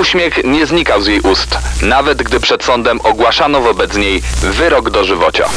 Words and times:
Uśmiech 0.00 0.44
nie 0.44 0.66
znikał 0.66 1.02
z 1.02 1.06
jej 1.06 1.20
ust, 1.20 1.58
nawet 1.82 2.22
gdy 2.22 2.40
przed 2.40 2.64
sądem 2.64 3.00
ogłaszano 3.00 3.60
wobec 3.60 3.96
niej 3.96 4.22
wyrok 4.40 4.90
dożywocia. 4.90 5.48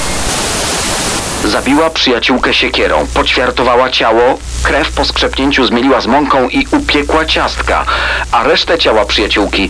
Zabiła 1.46 1.90
przyjaciółkę 1.90 2.54
siekierą, 2.54 3.08
poćwiartowała 3.14 3.90
ciało, 3.90 4.38
krew 4.64 4.92
po 4.92 5.06
skrzepnięciu 5.06 5.66
zmieliła 5.66 6.02
z 6.02 6.08
mąką 6.08 6.50
i 6.50 6.68
upiekła 6.72 7.26
ciastka, 7.26 7.86
a 8.32 8.44
resztę 8.44 8.78
ciała 8.78 9.06
przyjaciółki 9.06 9.70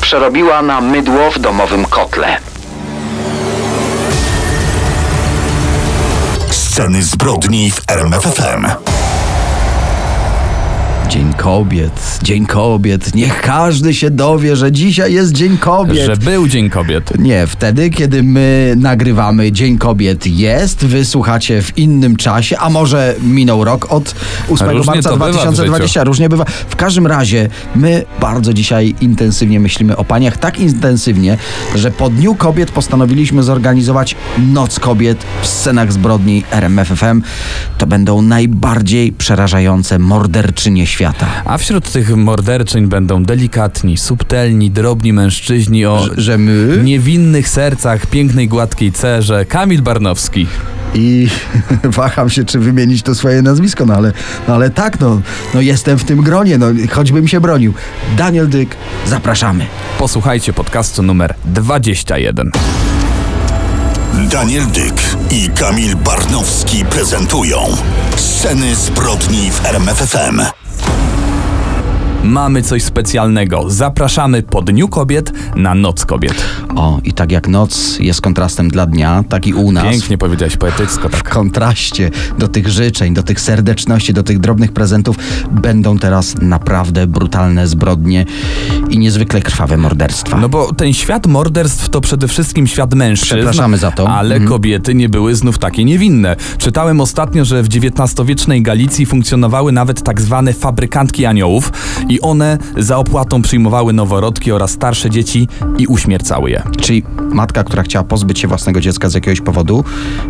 przerobiła 0.00 0.62
na 0.62 0.80
mydło 0.80 1.30
w 1.30 1.38
domowym 1.38 1.84
kotle. 1.84 2.36
Sceny 6.50 7.02
zbrodni 7.02 7.70
w 7.70 7.80
RMFFM. 7.90 8.89
Dzień 11.10 11.32
kobiet, 11.32 12.18
Dzień 12.22 12.46
kobiet. 12.46 13.14
Niech 13.14 13.40
każdy 13.40 13.94
się 13.94 14.10
dowie, 14.10 14.56
że 14.56 14.72
dzisiaj 14.72 15.12
jest 15.12 15.32
Dzień 15.32 15.58
kobiet. 15.58 16.06
Że 16.06 16.16
był 16.16 16.48
Dzień 16.48 16.70
Kobiet. 16.70 17.18
Nie, 17.18 17.46
wtedy, 17.46 17.90
kiedy 17.90 18.22
my 18.22 18.74
nagrywamy 18.76 19.52
Dzień 19.52 19.78
Kobiet 19.78 20.26
jest, 20.26 20.86
wy 20.86 21.04
słuchacie 21.04 21.62
w 21.62 21.78
innym 21.78 22.16
czasie, 22.16 22.58
a 22.58 22.70
może 22.70 23.14
minął 23.22 23.64
rok 23.64 23.92
od 23.92 24.14
8 24.50 24.70
Różnie 24.70 24.92
marca 24.94 25.10
to 25.10 25.16
bywa 25.16 25.26
w 25.26 25.30
2020. 25.30 26.04
Różnie 26.04 26.28
bywa. 26.28 26.44
W 26.68 26.76
każdym 26.76 27.06
razie 27.06 27.48
my 27.74 28.04
bardzo 28.20 28.52
dzisiaj 28.52 28.94
intensywnie 29.00 29.60
myślimy 29.60 29.96
o 29.96 30.04
paniach, 30.04 30.36
tak 30.36 30.58
intensywnie, 30.58 31.36
że 31.74 31.90
po 31.90 32.10
Dniu 32.10 32.34
Kobiet 32.34 32.70
postanowiliśmy 32.70 33.42
zorganizować 33.42 34.16
Noc 34.38 34.80
Kobiet 34.80 35.24
w 35.42 35.46
scenach 35.46 35.92
zbrodni 35.92 36.44
RMFFM. 36.50 37.22
To 37.78 37.86
będą 37.86 38.22
najbardziej 38.22 39.12
przerażające 39.12 39.98
morderczynie 39.98 40.86
świata. 40.86 40.99
A 41.44 41.58
wśród 41.58 41.92
tych 41.92 42.16
morderczyń 42.16 42.86
będą 42.86 43.22
delikatni, 43.24 43.96
subtelni, 43.96 44.70
drobni 44.70 45.12
mężczyźni 45.12 45.86
o 45.86 46.04
Że- 46.16 46.20
że 46.22 46.38
my? 46.38 46.80
niewinnych 46.84 47.48
sercach, 47.48 48.06
pięknej, 48.06 48.48
gładkiej 48.48 48.92
cerze. 48.92 49.44
Kamil 49.44 49.82
Barnowski. 49.82 50.46
I 50.94 51.28
waham 51.84 52.30
się, 52.30 52.44
czy 52.44 52.58
wymienić 52.58 53.02
to 53.02 53.14
swoje 53.14 53.42
nazwisko, 53.42 53.86
no 53.86 53.94
ale, 53.94 54.12
no 54.48 54.54
ale 54.54 54.70
tak, 54.70 55.00
no, 55.00 55.20
no 55.54 55.60
jestem 55.60 55.98
w 55.98 56.04
tym 56.04 56.22
gronie, 56.22 56.58
no 56.58 56.66
choćbym 56.90 57.28
się 57.28 57.40
bronił. 57.40 57.74
Daniel 58.16 58.48
Dyk, 58.48 58.76
zapraszamy. 59.06 59.66
Posłuchajcie 59.98 60.52
podcastu 60.52 61.02
numer 61.02 61.34
21. 61.44 62.50
Daniel 64.30 64.66
Dyk 64.66 65.02
i 65.30 65.48
Kamil 65.50 65.96
Barnowski 65.96 66.84
prezentują 66.84 67.58
Sceny 68.16 68.74
zbrodni 68.74 69.50
w 69.50 69.66
RMFFM. 69.66 70.59
Mamy 72.24 72.62
coś 72.62 72.82
specjalnego. 72.82 73.64
Zapraszamy 73.70 74.42
po 74.42 74.62
Dniu 74.62 74.88
Kobiet 74.88 75.32
na 75.56 75.74
Noc 75.74 76.04
Kobiet. 76.04 76.44
O, 76.76 77.00
i 77.04 77.12
tak 77.12 77.32
jak 77.32 77.48
noc 77.48 77.98
jest 78.00 78.20
kontrastem 78.20 78.68
dla 78.68 78.86
dnia, 78.86 79.24
tak 79.28 79.46
i 79.46 79.54
u 79.54 79.72
nas. 79.72 79.84
Pięknie 79.84 80.18
powiedziałeś 80.18 80.56
poetycko, 80.56 81.08
W 81.08 81.12
tak. 81.12 81.28
kontraście 81.28 82.10
do 82.38 82.48
tych 82.48 82.68
życzeń, 82.68 83.14
do 83.14 83.22
tych 83.22 83.40
serdeczności, 83.40 84.12
do 84.12 84.22
tych 84.22 84.38
drobnych 84.38 84.72
prezentów 84.72 85.16
będą 85.50 85.98
teraz 85.98 86.34
naprawdę 86.42 87.06
brutalne 87.06 87.66
zbrodnie 87.68 88.26
i 88.90 88.98
niezwykle 88.98 89.40
krwawe 89.42 89.76
morderstwa. 89.76 90.36
No 90.36 90.48
bo 90.48 90.72
ten 90.72 90.92
świat 90.92 91.26
morderstw 91.26 91.88
to 91.88 92.00
przede 92.00 92.28
wszystkim 92.28 92.66
świat 92.66 92.94
mężczyzn. 92.94 93.34
Przepraszamy 93.34 93.78
za 93.78 93.90
to. 93.90 94.08
Ale 94.08 94.34
Mhm. 94.34 94.48
kobiety 94.50 94.94
nie 94.94 95.08
były 95.08 95.34
znów 95.34 95.58
takie 95.58 95.84
niewinne. 95.84 96.36
Czytałem 96.58 97.00
ostatnio, 97.00 97.44
że 97.44 97.62
w 97.62 97.66
XIX-wiecznej 97.66 98.62
Galicji 98.62 99.06
funkcjonowały 99.06 99.72
nawet 99.72 100.02
tak 100.02 100.20
zwane 100.20 100.52
fabrykantki 100.52 101.26
aniołów 101.26 101.72
i 102.10 102.20
one 102.20 102.58
za 102.76 102.96
opłatą 102.96 103.42
przyjmowały 103.42 103.92
noworodki 103.92 104.52
oraz 104.52 104.70
starsze 104.70 105.10
dzieci 105.10 105.48
i 105.78 105.86
uśmiercały 105.86 106.50
je. 106.50 106.62
Czyli 106.80 107.02
matka, 107.32 107.64
która 107.64 107.82
chciała 107.82 108.04
pozbyć 108.04 108.38
się 108.38 108.48
własnego 108.48 108.80
dziecka 108.80 109.08
z 109.08 109.14
jakiegoś 109.14 109.40
powodu, 109.40 109.84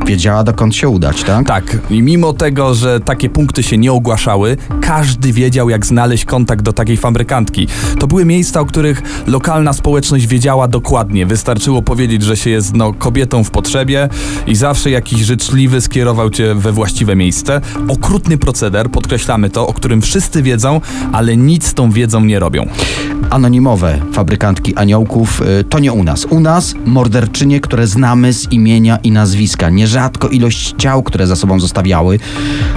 wiedziała 0.06 0.44
dokąd 0.44 0.76
się 0.76 0.88
udać, 0.88 1.22
tak? 1.22 1.46
Tak, 1.46 1.78
i 1.90 2.02
mimo 2.02 2.32
tego, 2.32 2.74
że 2.74 3.00
takie 3.00 3.30
punkty 3.30 3.62
się 3.62 3.78
nie 3.78 3.92
ogłaszały, 3.92 4.56
każdy 4.80 5.32
wiedział, 5.32 5.70
jak 5.70 5.86
znaleźć 5.86 6.24
kontakt 6.24 6.62
do 6.62 6.72
takiej 6.72 6.96
fabrykantki. 6.96 7.68
To 7.98 8.06
były 8.06 8.24
miejsca, 8.24 8.60
o 8.60 8.66
których 8.66 9.02
lokalna 9.26 9.72
społeczność 9.72 10.26
wiedziała 10.26 10.68
dokładnie. 10.68 11.26
Wystarczyło 11.26 11.82
powiedzieć, 11.82 12.22
że 12.22 12.36
się 12.36 12.50
jest 12.50 12.74
no, 12.74 12.92
kobietą 12.92 13.44
w 13.44 13.50
potrzebie 13.50 14.08
i 14.46 14.54
zawsze 14.54 14.90
jakiś 14.90 15.20
życzliwy 15.20 15.80
skierował 15.80 16.30
cię 16.30 16.54
we 16.54 16.72
właściwe 16.72 17.16
miejsce. 17.16 17.60
Okrutny 17.88 18.38
proceder, 18.38 18.90
podkreślamy 18.90 19.50
to, 19.50 19.66
o 19.66 19.72
którym 19.72 20.02
wszyscy 20.02 20.42
wiedzą, 20.42 20.80
ale 21.12 21.36
nic 21.36 21.69
z 21.70 21.74
tą 21.74 21.90
wiedzą 21.90 22.24
nie 22.24 22.38
robią. 22.38 22.66
Anonimowe 23.30 23.98
fabrykantki 24.12 24.76
aniołków 24.76 25.42
y, 25.60 25.64
to 25.64 25.78
nie 25.78 25.92
u 25.92 26.04
nas. 26.04 26.24
U 26.24 26.40
nas 26.40 26.74
morderczynie, 26.86 27.60
które 27.60 27.86
znamy 27.86 28.32
z 28.32 28.52
imienia 28.52 28.98
i 29.02 29.10
nazwiska. 29.10 29.70
Nierzadko 29.70 30.28
ilość 30.28 30.74
ciał, 30.78 31.02
które 31.02 31.26
za 31.26 31.36
sobą 31.36 31.60
zostawiały, 31.60 32.18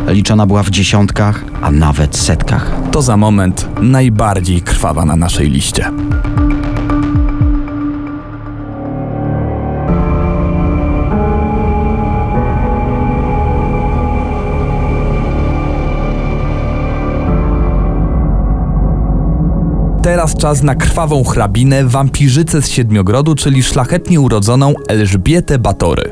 liczona 0.07 0.45
była 0.45 0.63
w 0.63 0.69
dziesiątkach, 0.69 1.45
a 1.61 1.71
nawet 1.71 2.17
setkach. 2.17 2.71
To 2.91 3.01
za 3.01 3.17
moment 3.17 3.67
najbardziej 3.81 4.61
krwawa 4.61 5.05
na 5.05 5.15
naszej 5.15 5.49
liście. 5.49 5.91
Teraz 20.13 20.35
czas 20.35 20.63
na 20.63 20.75
krwawą 20.75 21.23
hrabinę, 21.23 21.85
wampirzycę 21.85 22.61
z 22.61 22.69
Siedmiogrodu, 22.69 23.35
czyli 23.35 23.63
szlachetnie 23.63 24.21
urodzoną 24.21 24.73
Elżbietę 24.87 25.59
Batory. 25.59 26.11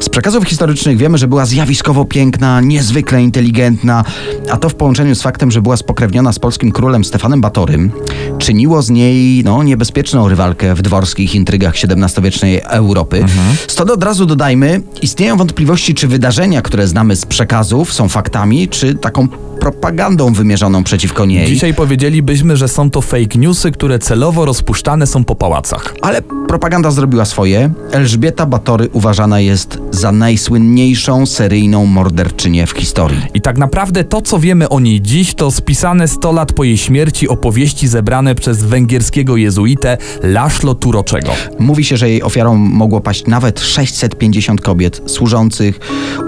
Z 0.00 0.08
przekazów 0.08 0.44
historycznych 0.44 0.96
wiemy, 0.96 1.18
że 1.18 1.28
była 1.28 1.46
zjawiskowo 1.46 2.04
piękna, 2.04 2.60
niezwykle 2.60 3.22
inteligentna, 3.22 4.04
a 4.50 4.56
to 4.56 4.68
w 4.68 4.74
połączeniu 4.74 5.14
z 5.14 5.22
faktem, 5.22 5.50
że 5.50 5.62
była 5.62 5.76
spokrewniona 5.76 6.32
z 6.32 6.38
polskim 6.38 6.72
królem 6.72 7.04
Stefanem 7.04 7.40
Batorym, 7.40 7.92
czyniło 8.38 8.82
z 8.82 8.90
niej 8.90 9.44
no, 9.44 9.62
niebezpieczną 9.62 10.28
rywalkę 10.28 10.74
w 10.74 10.82
dworskich 10.82 11.34
intrygach 11.34 11.74
XVII-wiecznej 11.84 12.60
Europy. 12.64 13.24
Stąd 13.68 13.90
od 13.90 14.04
razu 14.04 14.26
dodajmy, 14.26 14.82
istnieją 15.02 15.36
wątpliwości, 15.36 15.94
czy 15.94 16.08
wydarzenia, 16.08 16.62
które 16.62 16.86
znamy 16.86 17.16
z 17.16 17.26
przekazów, 17.26 17.92
są 17.92 18.08
faktami, 18.08 18.68
czy 18.68 18.94
taką 18.94 19.28
propagandą 19.60 20.32
wymierzoną 20.32 20.84
przeciwko 20.84 21.26
niej. 21.26 21.46
Dzisiaj 21.46 21.74
powiedzielibyśmy, 21.74 22.56
że 22.56 22.68
są 22.68 22.90
to 22.90 23.00
fake 23.00 23.38
newsy, 23.38 23.70
które 23.70 23.98
celowo 23.98 24.44
rozpuszczane 24.44 25.06
są 25.06 25.24
po 25.24 25.34
pałacach. 25.34 25.94
Ale 26.02 26.22
propaganda 26.48 26.90
zrobiła 26.90 27.24
swoje. 27.24 27.72
Elżbieta 27.92 28.46
Batory 28.46 28.88
uważana 28.92 29.40
jest 29.40 29.78
za 29.90 30.12
najsłynniejszą 30.12 31.26
seryjną 31.26 31.86
morderczynię 31.86 32.66
w 32.66 32.70
historii. 32.70 33.22
I 33.34 33.40
tak 33.40 33.58
naprawdę 33.58 34.04
to, 34.04 34.22
co 34.22 34.38
wiemy 34.38 34.68
o 34.68 34.80
niej 34.80 35.00
dziś, 35.00 35.34
to 35.34 35.50
spisane 35.50 36.08
100 36.08 36.32
lat 36.32 36.52
po 36.52 36.64
jej 36.64 36.76
śmierci 36.76 37.28
opowieści 37.28 37.88
zebrane 37.88 38.34
przez 38.34 38.62
węgierskiego 38.62 39.36
jezuitę 39.36 39.98
Laszlo 40.22 40.74
Turoczego. 40.74 41.32
Mówi 41.58 41.84
się, 41.84 41.96
że 41.96 42.08
jej 42.08 42.22
ofiarą 42.22 42.56
mogło 42.56 43.00
paść 43.00 43.26
nawet 43.26 43.60
650 43.60 44.60
kobiet 44.60 45.02
służących, 45.06 45.80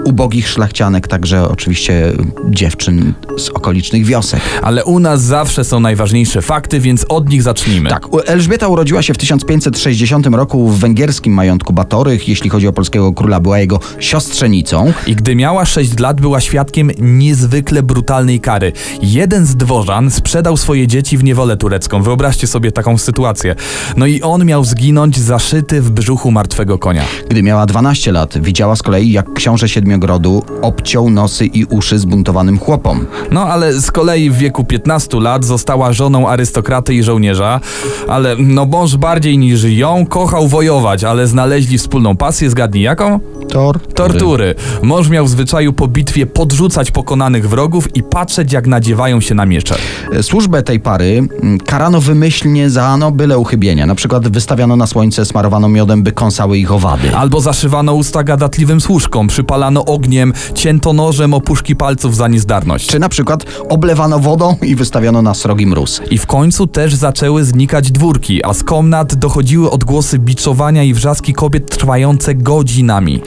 ubogich 0.05 0.47
szlachcianek, 0.47 1.07
także 1.07 1.49
oczywiście 1.49 2.11
dziewczyn 2.49 3.13
z 3.37 3.49
okolicznych 3.49 4.05
wiosek. 4.05 4.41
Ale 4.61 4.85
u 4.85 4.99
nas 4.99 5.21
zawsze 5.21 5.63
są 5.63 5.79
najważniejsze 5.79 6.41
fakty, 6.41 6.79
więc 6.79 7.05
od 7.09 7.29
nich 7.29 7.43
zacznijmy. 7.43 7.89
Tak, 7.89 8.07
Elżbieta 8.25 8.67
urodziła 8.67 9.01
się 9.01 9.13
w 9.13 9.17
1560 9.17 10.27
roku 10.27 10.67
w 10.67 10.79
węgierskim 10.79 11.33
majątku 11.33 11.73
Batorych. 11.73 12.29
Jeśli 12.29 12.49
chodzi 12.49 12.67
o 12.67 12.73
polskiego 12.73 13.13
króla, 13.13 13.39
była 13.39 13.52
jego 13.59 13.79
siostrzenicą. 13.99 14.93
I 15.07 15.15
gdy 15.15 15.35
miała 15.35 15.65
6 15.65 15.99
lat, 15.99 16.21
była 16.21 16.41
świadkiem 16.41 16.91
niezwykle 16.99 17.83
brutalnej 17.83 18.39
kary. 18.39 18.71
Jeden 19.01 19.45
z 19.45 19.55
dworzan 19.55 20.11
sprzedał 20.11 20.57
swoje 20.57 20.87
dzieci 20.87 21.17
w 21.17 21.23
niewolę 21.23 21.57
turecką. 21.57 22.03
Wyobraźcie 22.03 22.47
sobie 22.47 22.71
taką 22.71 22.97
sytuację. 22.97 23.55
No 23.97 24.05
i 24.05 24.21
on 24.21 24.45
miał 24.45 24.65
zginąć 24.65 25.19
zaszyty 25.19 25.81
w 25.81 25.91
brzuchu 25.91 26.31
martwego 26.31 26.77
konia. 26.77 27.03
Gdy 27.29 27.43
miała 27.43 27.65
12 27.65 28.11
lat, 28.11 28.37
widziała 28.41 28.75
z 28.75 28.83
kolei, 28.83 29.11
jak 29.11 29.33
książę 29.33 29.69
Siedmiogrodu 29.69 30.43
obciął 30.61 31.09
nosy 31.09 31.45
i 31.45 31.65
uszy 31.65 31.99
zbuntowanym 31.99 32.59
chłopom. 32.59 33.05
No 33.31 33.41
ale 33.41 33.73
z 33.73 33.91
kolei 33.91 34.29
w 34.29 34.37
wieku 34.37 34.63
15 34.63 35.19
lat 35.19 35.45
została 35.45 35.93
żoną 35.93 36.29
arystokraty 36.29 36.93
i 36.93 37.03
żołnierza, 37.03 37.59
ale 38.07 38.35
no 38.39 38.65
mąż 38.65 38.97
bardziej 38.97 39.37
niż 39.37 39.63
ją 39.63 40.05
kochał 40.05 40.47
wojować, 40.47 41.03
ale 41.03 41.27
znaleźli 41.27 41.77
wspólną 41.77 42.17
pasję, 42.17 42.49
zgadnij 42.49 42.83
jaką? 42.83 43.19
Tor. 43.49 43.79
Tortury. 43.93 44.55
Mąż 44.81 45.09
miał 45.09 45.25
w 45.25 45.29
zwyczaju 45.29 45.73
po 45.73 45.87
bitwie 45.87 46.25
podrzucać 46.25 46.91
pokonanych 46.91 47.49
wrogów 47.49 47.95
i 47.95 48.03
patrzeć, 48.03 48.53
jak 48.53 48.67
nadziewają 48.67 49.21
się 49.21 49.35
na 49.35 49.45
miecze. 49.45 49.75
Służbę 50.21 50.63
tej 50.63 50.79
pary 50.79 51.27
karano 51.65 52.01
wymyślnie 52.01 52.69
za 52.69 52.97
no 52.97 53.11
byle 53.11 53.37
uchybienia. 53.37 53.85
Na 53.85 53.95
przykład 53.95 54.27
wystawiano 54.27 54.75
na 54.75 54.87
słońce, 54.87 55.25
smarowano 55.25 55.69
miodem, 55.69 56.03
by 56.03 56.11
kąsały 56.11 56.57
ich 56.57 56.71
owady. 56.71 57.15
Albo 57.15 57.41
zaszywano 57.41 57.93
usta 57.93 58.23
gadatliwym 58.23 58.81
służkom, 58.81 59.27
przypalano 59.27 59.85
ogniem, 59.85 60.33
cięto 60.55 60.93
nożem 60.93 61.33
opuszki 61.33 61.75
palców 61.75 62.15
za 62.15 62.27
niezdarność. 62.27 62.87
Czy 62.87 62.99
na 62.99 63.09
przykład 63.09 63.45
oblewano 63.69 64.19
wodą 64.19 64.55
i 64.61 64.75
wystawiano 64.75 65.21
na 65.21 65.33
srogi 65.33 65.67
mróz. 65.67 66.01
I 66.11 66.17
w 66.17 66.25
końcu 66.25 66.67
też 66.67 66.95
zaczęły 66.95 67.43
znikać 67.43 67.91
dwórki, 67.91 68.45
a 68.45 68.53
z 68.53 68.63
komnat 68.63 69.15
dochodziły 69.15 69.71
odgłosy 69.71 70.19
biczowania 70.19 70.83
i 70.83 70.93
wrzaski 70.93 71.33
kobiet 71.33 71.77
trwające 71.77 72.35
godzinami. 72.35 73.21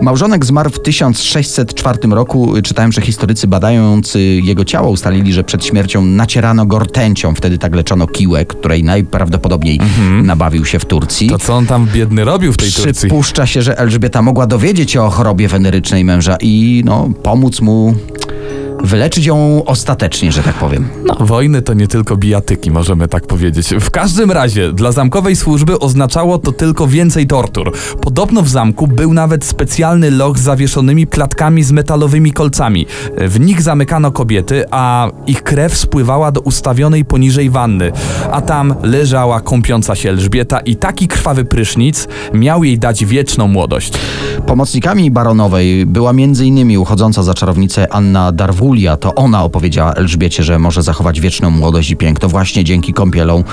Małżonek 0.00 0.46
zmarł 0.46 0.70
w 0.70 0.82
1604 0.82 1.98
roku. 2.10 2.54
Czytałem, 2.62 2.92
że 2.92 3.00
historycy 3.00 3.46
badający 3.46 4.20
jego 4.20 4.64
ciało 4.64 4.90
ustalili, 4.90 5.32
że 5.32 5.44
przed 5.44 5.64
śmiercią 5.64 6.02
nacierano 6.02 6.66
go 6.66 6.78
rtęcią. 6.78 7.34
Wtedy 7.34 7.58
tak 7.58 7.74
leczono 7.74 8.06
kiłę, 8.06 8.44
której 8.44 8.84
najprawdopodobniej 8.84 9.80
nabawił 10.22 10.64
się 10.64 10.78
w 10.78 10.84
Turcji. 10.84 11.28
To 11.28 11.38
co 11.38 11.54
on 11.54 11.66
tam 11.66 11.86
biedny 11.86 12.24
robił 12.24 12.52
w 12.52 12.56
tej 12.56 12.72
Turcji? 12.72 12.94
Przypuszcza 12.94 13.46
się, 13.46 13.62
że 13.62 13.78
Elżbieta 13.78 14.22
mogła 14.22 14.46
dowiedzieć 14.46 14.90
się 14.90 15.02
o 15.02 15.10
chorobie 15.10 15.48
wenerycznej 15.48 16.04
męża 16.04 16.36
i 16.40 16.82
no, 16.84 17.10
pomóc 17.22 17.60
mu 17.60 17.94
wyleczyć 18.84 19.26
ją 19.26 19.64
ostatecznie, 19.66 20.32
że 20.32 20.42
tak 20.42 20.54
powiem. 20.54 20.88
No, 21.06 21.26
wojny 21.26 21.62
to 21.62 21.74
nie 21.74 21.88
tylko 21.88 22.16
bijatyki, 22.16 22.70
możemy 22.70 23.08
tak 23.08 23.26
powiedzieć. 23.26 23.68
W 23.80 23.90
każdym 23.90 24.30
razie, 24.30 24.72
dla 24.72 24.92
zamkowej 24.92 25.36
służby 25.36 25.78
oznaczało 25.78 26.38
to 26.38 26.52
tylko 26.52 26.86
więcej 26.86 27.26
tortur. 27.26 27.72
Podobno 28.00 28.42
w 28.42 28.48
zamku 28.48 28.86
był 28.86 29.12
nawet 29.12 29.44
specjalny 29.44 30.10
loch 30.10 30.38
z 30.38 30.42
zawieszonymi 30.42 31.06
klatkami 31.06 31.62
z 31.62 31.72
metalowymi 31.72 32.32
kolcami. 32.32 32.86
W 33.18 33.40
nich 33.40 33.62
zamykano 33.62 34.12
kobiety, 34.12 34.64
a 34.70 35.10
ich 35.26 35.42
krew 35.42 35.76
spływała 35.76 36.32
do 36.32 36.40
ustawionej 36.40 37.04
poniżej 37.04 37.50
wanny. 37.50 37.92
A 38.32 38.40
tam 38.40 38.74
leżała 38.82 39.40
kąpiąca 39.40 39.94
się 39.94 40.08
Elżbieta 40.08 40.60
i 40.60 40.76
taki 40.76 41.08
krwawy 41.08 41.44
prysznic 41.44 42.08
miał 42.34 42.64
jej 42.64 42.78
dać 42.78 43.04
wieczną 43.04 43.48
młodość. 43.48 43.92
Pomocnikami 44.46 45.10
baronowej 45.10 45.86
była 45.86 46.10
m.in. 46.10 46.78
uchodząca 46.78 47.22
za 47.22 47.34
czarownicę 47.34 47.92
Anna 47.92 48.32
Darwulia. 48.70 48.96
To 48.96 49.14
ona 49.14 49.44
opowiedziała 49.44 49.92
Elżbiecie, 49.92 50.42
że 50.42 50.58
może 50.58 50.82
zachować 50.82 51.20
wieczną 51.20 51.50
młodość 51.50 51.90
i 51.90 51.96
piękno 51.96 52.28
właśnie 52.28 52.64
dzięki 52.64 52.92
kąpielom 52.92 53.44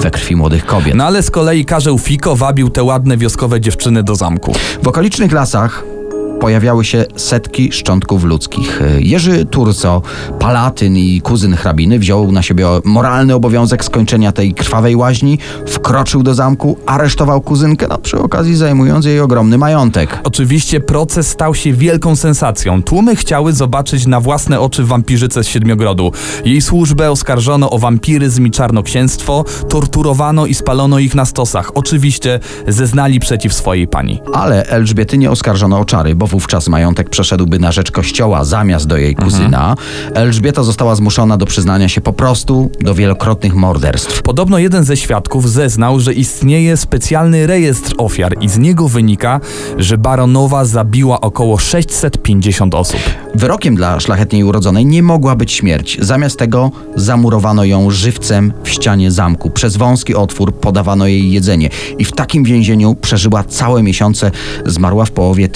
we 0.00 0.10
krwi 0.10 0.36
młodych 0.36 0.66
kobiet. 0.66 0.94
No 0.94 1.04
ale 1.04 1.22
z 1.22 1.30
kolei 1.30 1.64
Karzeł 1.64 1.98
Fiko 1.98 2.36
wabił 2.36 2.70
te 2.70 2.82
ładne 2.82 3.16
wioskowe 3.16 3.60
dziewczyny 3.60 4.02
do 4.02 4.14
zamku. 4.14 4.52
W 4.82 4.88
okolicznych 4.88 5.32
lasach 5.32 5.97
pojawiały 6.40 6.84
się 6.84 7.04
setki 7.16 7.72
szczątków 7.72 8.24
ludzkich. 8.24 8.80
Jerzy 8.98 9.44
Turco, 9.44 10.02
palatyn 10.38 10.96
i 10.96 11.20
kuzyn 11.20 11.56
hrabiny, 11.56 11.98
wziął 11.98 12.32
na 12.32 12.42
siebie 12.42 12.66
moralny 12.84 13.34
obowiązek 13.34 13.84
skończenia 13.84 14.32
tej 14.32 14.54
krwawej 14.54 14.96
łaźni, 14.96 15.38
wkroczył 15.66 16.22
do 16.22 16.34
zamku, 16.34 16.78
aresztował 16.86 17.40
kuzynkę, 17.40 17.86
no 17.88 17.98
przy 17.98 18.18
okazji 18.18 18.56
zajmując 18.56 19.04
jej 19.04 19.20
ogromny 19.20 19.58
majątek. 19.58 20.18
Oczywiście 20.24 20.80
proces 20.80 21.28
stał 21.28 21.54
się 21.54 21.72
wielką 21.72 22.16
sensacją. 22.16 22.82
Tłumy 22.82 23.16
chciały 23.16 23.52
zobaczyć 23.52 24.06
na 24.06 24.20
własne 24.20 24.60
oczy 24.60 24.84
wampirzycę 24.84 25.44
z 25.44 25.46
Siedmiogrodu. 25.46 26.12
Jej 26.44 26.60
służbę 26.60 27.10
oskarżono 27.10 27.70
o 27.70 27.78
wampiryzm 27.78 28.46
i 28.46 28.50
czarnoksięstwo, 28.50 29.44
torturowano 29.68 30.46
i 30.46 30.54
spalono 30.54 30.98
ich 30.98 31.14
na 31.14 31.24
stosach. 31.24 31.70
Oczywiście 31.74 32.40
zeznali 32.68 33.20
przeciw 33.20 33.54
swojej 33.54 33.88
pani. 33.88 34.20
Ale 34.34 34.66
Elżbiety 34.66 35.18
nie 35.18 35.30
oskarżono 35.30 35.78
o 35.78 35.84
czary, 35.84 36.14
bo 36.14 36.26
wówczas 36.28 36.68
majątek 36.68 37.10
przeszedłby 37.10 37.58
na 37.58 37.72
rzecz 37.72 37.90
kościoła 37.90 38.44
zamiast 38.44 38.86
do 38.86 38.96
jej 38.96 39.14
kuzyna. 39.14 39.74
Elżbieta 40.14 40.62
została 40.62 40.94
zmuszona 40.94 41.36
do 41.36 41.46
przyznania 41.46 41.88
się 41.88 42.00
po 42.00 42.12
prostu 42.12 42.70
do 42.80 42.94
wielokrotnych 42.94 43.54
morderstw. 43.54 44.22
Podobno 44.22 44.58
jeden 44.58 44.84
ze 44.84 44.96
świadków 44.96 45.50
zeznał, 45.50 46.00
że 46.00 46.14
istnieje 46.14 46.76
specjalny 46.76 47.46
rejestr 47.46 47.94
ofiar 47.98 48.34
i 48.40 48.48
z 48.48 48.58
niego 48.58 48.88
wynika, 48.88 49.40
że 49.78 49.98
baronowa 49.98 50.64
zabiła 50.64 51.20
około 51.20 51.58
650 51.58 52.74
osób. 52.74 53.00
Wyrokiem 53.34 53.76
dla 53.76 54.00
szlachetniej 54.00 54.44
urodzonej 54.44 54.86
nie 54.86 55.02
mogła 55.02 55.36
być 55.36 55.52
śmierć. 55.52 55.98
Zamiast 56.00 56.38
tego 56.38 56.70
zamurowano 56.96 57.64
ją 57.64 57.90
żywcem 57.90 58.52
w 58.64 58.68
ścianie 58.68 59.10
zamku. 59.10 59.50
Przez 59.50 59.76
wąski 59.76 60.14
otwór 60.14 60.54
podawano 60.54 61.06
jej 61.06 61.32
jedzenie 61.32 61.68
i 61.98 62.04
w 62.04 62.12
takim 62.12 62.44
więzieniu 62.44 62.94
przeżyła 62.94 63.44
całe 63.44 63.82
miesiące. 63.82 64.30
Zmarła 64.66 65.04
w 65.04 65.10
połowie 65.10 65.48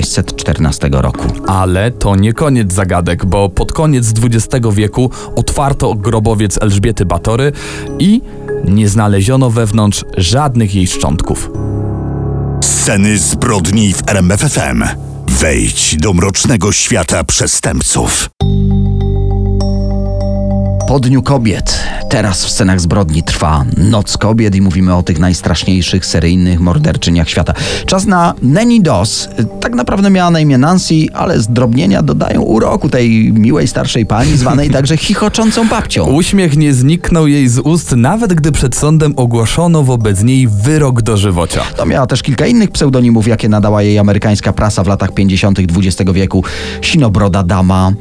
1614 0.00 0.88
roku. 0.92 1.26
Ale 1.46 1.90
to 1.90 2.16
nie 2.16 2.32
koniec 2.32 2.72
zagadek, 2.72 3.26
bo 3.26 3.48
pod 3.48 3.72
koniec 3.72 4.12
XX 4.22 4.66
wieku 4.72 5.10
otwarto 5.36 5.94
grobowiec 5.94 6.62
Elżbiety 6.62 7.06
Batory 7.06 7.52
i 7.98 8.20
nie 8.64 8.88
znaleziono 8.88 9.50
wewnątrz 9.50 10.04
żadnych 10.16 10.74
jej 10.74 10.86
szczątków. 10.86 11.50
Sceny 12.64 13.18
zbrodni 13.18 13.92
w 13.92 14.08
RMFFM. 14.08 14.84
Wejdź 15.28 15.96
do 15.96 16.12
mrocznego 16.12 16.72
świata 16.72 17.24
przestępców. 17.24 18.30
Po 20.88 21.00
Dniu 21.00 21.22
Kobiet. 21.22 21.87
Teraz 22.08 22.44
w 22.44 22.50
scenach 22.50 22.80
zbrodni 22.80 23.22
trwa 23.22 23.64
Noc 23.76 24.16
Kobiet 24.16 24.54
i 24.54 24.60
mówimy 24.60 24.94
o 24.94 25.02
tych 25.02 25.18
najstraszniejszych 25.18 26.06
seryjnych 26.06 26.60
morderczyniach 26.60 27.28
świata. 27.28 27.54
Czas 27.86 28.06
na 28.06 28.34
Nanny 28.42 28.80
Doss. 28.80 29.28
Tak 29.60 29.74
naprawdę 29.74 30.10
miała 30.10 30.30
na 30.30 30.40
imię 30.40 30.58
Nancy, 30.58 30.94
ale 31.14 31.40
zdrobnienia 31.40 32.02
dodają 32.02 32.42
uroku 32.42 32.88
tej 32.88 33.32
miłej 33.32 33.68
starszej 33.68 34.06
pani, 34.06 34.36
zwanej 34.36 34.70
także 34.70 34.96
chichoczącą 35.06 35.68
babcią. 35.68 36.06
Uśmiech 36.06 36.56
nie 36.56 36.74
zniknął 36.74 37.26
jej 37.26 37.48
z 37.48 37.58
ust, 37.58 37.92
nawet 37.96 38.34
gdy 38.34 38.52
przed 38.52 38.76
sądem 38.76 39.12
ogłoszono 39.16 39.82
wobec 39.82 40.22
niej 40.22 40.48
wyrok 40.48 41.02
dożywocia. 41.02 41.62
To 41.76 41.86
miała 41.86 42.06
też 42.06 42.22
kilka 42.22 42.46
innych 42.46 42.70
pseudonimów, 42.70 43.28
jakie 43.28 43.48
nadała 43.48 43.82
jej 43.82 43.98
amerykańska 43.98 44.52
prasa 44.52 44.84
w 44.84 44.86
latach 44.86 45.12
50. 45.14 45.58
XX 45.58 46.12
wieku. 46.12 46.44
Sinobroda 46.82 47.42
dama, 47.42 47.92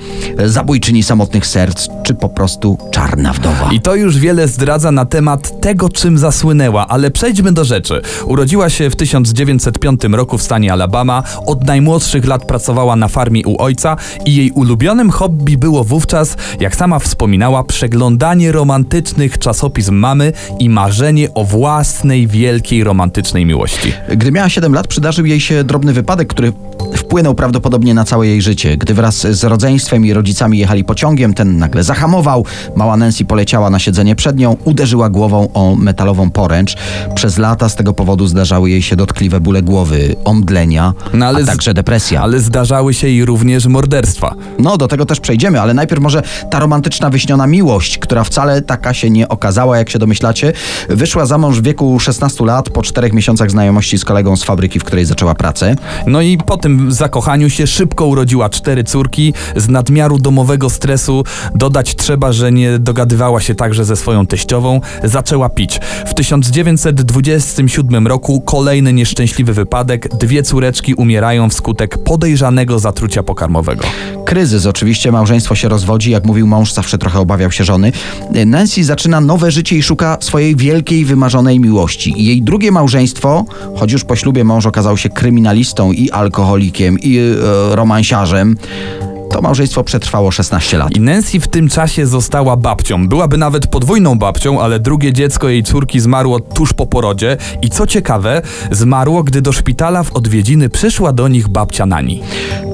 zabójczyni 0.46 1.04
samotnych 1.04 1.48
serc, 1.48 1.88
czy 2.04 2.14
po 2.14 2.30
prostu 2.30 2.78
czarna 2.92 3.34
wdowa. 3.34 3.70
I 3.72 3.82
to 3.82 3.97
już 4.00 4.18
wiele 4.18 4.48
zdradza 4.48 4.92
na 4.92 5.06
temat 5.06 5.62
tego, 5.62 5.90
czym 5.90 6.18
zasłynęła, 6.18 6.88
ale 6.88 7.12
przejdźmy 7.12 7.52
do 7.52 7.64
rzeczy. 7.64 8.02
Urodziła 8.26 8.70
się 8.70 8.90
w 8.90 8.96
1905 8.96 10.02
roku 10.12 10.38
w 10.38 10.44
stanie 10.44 10.74
Alabama, 10.74 11.24
od 11.46 11.64
najmłodszych 11.64 12.26
lat 12.26 12.46
pracowała 12.46 12.96
na 12.96 13.08
farmie 13.08 13.42
u 13.46 13.62
ojca 13.62 13.96
i 14.26 14.36
jej 14.36 14.52
ulubionym 14.52 15.10
hobby 15.10 15.58
było 15.58 15.84
wówczas, 15.84 16.38
jak 16.60 16.76
sama 16.76 17.00
wspominała, 17.00 17.64
przeglądanie 17.64 18.52
romantycznych 18.52 19.38
czasopism 19.38 19.96
mamy 19.96 20.34
i 20.60 20.70
marzenie 20.70 21.34
o 21.34 21.44
własnej 21.44 22.28
wielkiej 22.28 22.84
romantycznej 22.84 23.46
miłości. 23.46 23.94
Gdy 24.18 24.32
miała 24.32 24.50
7 24.50 24.74
lat, 24.74 24.88
przydarzył 24.88 25.26
jej 25.26 25.40
się 25.40 25.64
drobny 25.64 25.94
wypadek, 25.94 26.28
który 26.28 26.54
wpłynął 26.96 27.36
prawdopodobnie 27.36 27.94
na 27.94 28.06
całe 28.06 28.28
jej 28.28 28.42
życie. 28.42 28.78
Gdy 28.78 28.94
wraz 28.94 29.28
z 29.28 29.44
rodzeństwem 29.44 30.06
i 30.06 30.14
rodzicami 30.14 30.58
jechali 30.58 30.84
pociągiem, 30.84 31.34
ten 31.34 31.58
nagle 31.58 31.84
zahamował. 31.84 32.46
Mała 32.76 32.98
Nancy 32.98 33.26
poleciała 33.26 33.70
na 33.70 33.80
siedzenie 33.88 34.16
przed 34.16 34.38
nią, 34.38 34.58
uderzyła 34.66 35.10
głową 35.10 35.48
o 35.54 35.76
metalową 35.76 36.32
poręcz. 36.32 36.76
Przez 37.16 37.38
lata 37.38 37.70
z 37.70 37.76
tego 37.76 37.94
powodu 37.94 38.28
zdarzały 38.28 38.70
jej 38.70 38.82
się 38.82 38.96
dotkliwe 38.96 39.40
bóle 39.40 39.62
głowy, 39.62 40.16
omdlenia, 40.26 40.94
No 41.14 41.26
ale 41.26 41.44
a 41.44 41.46
także 41.46 41.74
depresja. 41.74 42.22
Ale 42.22 42.40
zdarzały 42.40 42.94
się 42.94 43.08
jej 43.08 43.26
również 43.26 43.66
morderstwa. 43.66 44.36
No, 44.60 44.78
do 44.78 44.88
tego 44.88 45.06
też 45.06 45.20
przejdziemy, 45.20 45.62
ale 45.62 45.74
najpierw 45.74 46.02
może 46.02 46.22
ta 46.52 46.60
romantyczna 46.60 47.10
wyśniona 47.10 47.48
miłość, 47.48 47.98
która 47.98 48.24
wcale 48.24 48.62
taka 48.62 48.94
się 48.94 49.10
nie 49.10 49.28
okazała, 49.28 49.78
jak 49.78 49.90
się 49.90 50.00
domyślacie. 50.00 50.54
Wyszła 50.90 51.26
za 51.26 51.38
mąż 51.38 51.60
w 51.60 51.64
wieku 51.64 52.00
16 52.00 52.46
lat, 52.46 52.70
po 52.70 52.82
czterech 52.82 53.14
miesiącach 53.14 53.52
znajomości 53.52 53.98
z 53.98 54.06
kolegą 54.06 54.36
z 54.36 54.44
fabryki, 54.44 54.80
w 54.80 54.84
której 54.84 55.06
zaczęła 55.06 55.36
pracę. 55.36 55.76
No 56.08 56.22
i 56.22 56.38
po 56.38 56.58
tym 56.58 56.92
zakochaniu 56.92 57.50
się 57.50 57.68
szybko 57.68 58.06
urodziła 58.06 58.50
cztery 58.50 58.84
córki. 58.84 59.34
Z 59.56 59.70
nadmiaru 59.70 60.20
domowego 60.20 60.70
stresu 60.70 61.24
dodać 61.56 61.96
trzeba, 61.96 62.32
że 62.32 62.52
nie 62.52 62.80
dogadywała 62.80 63.42
się 63.42 63.56
także 63.78 63.86
ze 63.86 63.96
swoją 63.96 64.28
teściową. 64.28 64.82
Zaczęła 65.04 65.50
pić. 65.50 65.80
W 66.06 66.14
1927 66.14 68.08
roku 68.08 68.42
kolejny 68.42 68.94
nieszczęśliwy 68.94 69.54
wypadek. 69.54 70.10
Dwie 70.18 70.44
córeczki 70.44 70.94
umierają 70.94 71.50
wskutek 71.50 71.98
podejrzanego 71.98 72.80
zatrucia 72.80 73.24
pokarmowego. 73.24 73.84
Kryzys 74.26 74.66
oczywiście, 74.66 75.12
małżeństwo 75.12 75.56
się 75.56 75.70
rozwodzi, 75.70 76.12
jak 76.12 76.26
mówił 76.26 76.48
mąż, 76.48 76.74
zawsze 76.74 76.98
trochę 76.98 77.20
obawiał 77.20 77.52
się 77.52 77.64
żony. 77.64 77.92
Nancy 78.46 78.84
zaczyna 78.84 79.22
nowe 79.22 79.52
życie 79.52 79.76
i 79.76 79.84
szuka 79.84 80.18
swojej 80.20 80.56
wielkiej, 80.56 81.06
wymarzonej 81.06 81.60
miłości. 81.60 82.14
Jej 82.18 82.42
drugie 82.42 82.72
małżeństwo, 82.72 83.46
choć 83.76 83.92
już 83.92 84.04
po 84.04 84.16
ślubie 84.16 84.44
mąż 84.44 84.66
okazał 84.66 84.98
się 84.98 85.10
kryminalistą 85.10 85.92
i 85.92 86.12
alkoholikiem 86.12 87.00
i 87.00 87.18
e, 87.18 87.76
romansiarzem, 87.76 88.56
To 89.38 89.42
małżeństwo 89.42 89.84
przetrwało 89.84 90.32
16 90.32 90.78
lat. 90.78 90.96
I 90.96 91.00
Nancy 91.00 91.40
w 91.40 91.48
tym 91.48 91.70
czasie 91.70 92.08
została 92.08 92.56
babcią. 92.56 93.08
Byłaby 93.08 93.38
nawet 93.38 93.68
podwójną 93.68 94.20
babcią, 94.20 94.62
ale 94.62 94.80
drugie 94.80 95.14
dziecko 95.14 95.50
jej 95.50 95.64
córki 95.64 96.00
zmarło 96.00 96.40
tuż 96.40 96.74
po 96.74 96.86
porodzie. 96.86 97.38
I 97.62 97.70
co 97.70 97.88
ciekawe, 97.88 98.42
zmarło, 98.72 99.24
gdy 99.24 99.42
do 99.42 99.52
szpitala 99.52 100.04
w 100.04 100.14
odwiedziny 100.14 100.70
przyszła 100.70 101.14
do 101.14 101.28
nich 101.28 101.48
babcia 101.48 101.86
Nani. 101.86 102.22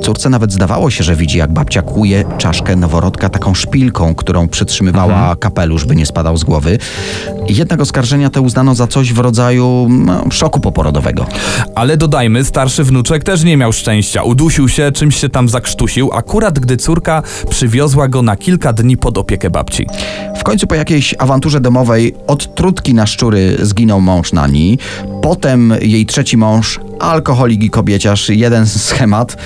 Córce 0.04 0.30
nawet 0.30 0.54
zdawało 0.54 0.90
się, 0.90 1.04
że 1.04 1.16
widzi, 1.16 1.38
jak 1.38 1.54
babcia 1.54 1.82
kłuje 1.82 2.26
czaszkę 2.38 2.76
noworodka 2.76 3.30
taką 3.30 3.54
szpilką, 3.54 4.16
którą 4.16 4.48
przytrzymywała 4.48 5.36
kapelusz, 5.36 5.86
by 5.86 5.96
nie 5.96 6.06
spadał 6.06 6.38
z 6.38 6.44
głowy. 6.44 6.78
Jednak 7.50 7.82
oskarżenia 7.82 8.30
te 8.30 8.42
uznano 8.42 8.76
za 8.76 8.88
coś 8.88 9.14
w 9.14 9.20
rodzaju 9.20 9.88
no, 9.90 10.24
szoku 10.32 10.60
poporodowego. 10.60 11.26
Ale 11.76 11.98
dodajmy, 11.98 12.46
starszy 12.46 12.84
wnuczek 12.84 13.24
też 13.24 13.44
nie 13.44 13.58
miał 13.58 13.74
szczęścia. 13.74 14.24
Udusił 14.24 14.70
się, 14.70 14.92
czymś 14.92 15.18
się 15.18 15.30
tam 15.30 15.50
zakrztusił, 15.50 16.10
akurat 16.14 16.53
gdy 16.60 16.78
córka 16.78 17.22
przywiozła 17.50 18.08
go 18.08 18.22
na 18.22 18.36
kilka 18.36 18.74
dni 18.74 18.98
pod 18.98 19.18
opiekę 19.18 19.50
babci. 19.50 19.88
W 20.38 20.44
końcu 20.44 20.68
po 20.68 20.76
jakiejś 20.76 21.16
awanturze 21.20 21.62
domowej 21.62 22.16
od 22.28 22.56
trutki 22.56 22.94
na 22.94 23.06
szczury 23.06 23.58
zginął 23.62 24.02
mąż 24.02 24.34
Nani. 24.34 24.78
Potem 25.22 25.74
jej 25.82 26.06
trzeci 26.06 26.38
mąż, 26.38 26.80
alkoholik 27.00 27.64
i 27.64 27.70
kobieciarz, 27.70 28.30
jeden 28.30 28.68
schemat. 28.68 29.38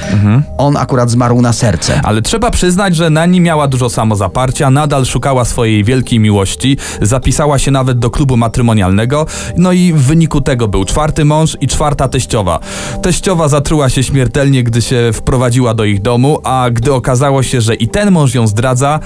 On 0.57 0.77
akurat 0.77 1.09
zmarł 1.09 1.41
na 1.41 1.53
serce. 1.53 2.01
Ale 2.03 2.21
trzeba 2.21 2.51
przyznać, 2.51 2.95
że 2.95 3.09
Nani 3.09 3.41
miała 3.41 3.67
dużo 3.67 3.89
samozaparcia, 3.89 4.69
nadal 4.69 5.05
szukała 5.05 5.45
swojej 5.45 5.83
wielkiej 5.83 6.19
miłości, 6.19 6.77
zapisała 7.01 7.59
się 7.59 7.71
nawet 7.71 7.99
do 7.99 8.09
klubu 8.09 8.37
matrymonialnego, 8.37 9.25
no 9.57 9.71
i 9.71 9.93
w 9.93 10.01
wyniku 10.01 10.41
tego 10.41 10.67
był 10.67 10.85
czwarty 10.85 11.25
mąż 11.25 11.57
i 11.61 11.67
czwarta 11.67 12.07
teściowa. 12.07 12.59
Teściowa 13.01 13.47
zatruła 13.47 13.89
się 13.89 14.03
śmiertelnie, 14.03 14.63
gdy 14.63 14.81
się 14.81 15.09
wprowadziła 15.13 15.73
do 15.73 15.85
ich 15.85 16.01
domu, 16.01 16.39
a 16.43 16.69
gdy 16.71 16.87
okazało 16.96 17.44
się, 17.44 17.62
że 17.62 17.75
i 17.75 17.88
ten 17.88 18.12
mąż 18.12 18.36
ją 18.36 18.48
zdradza, 18.48 19.00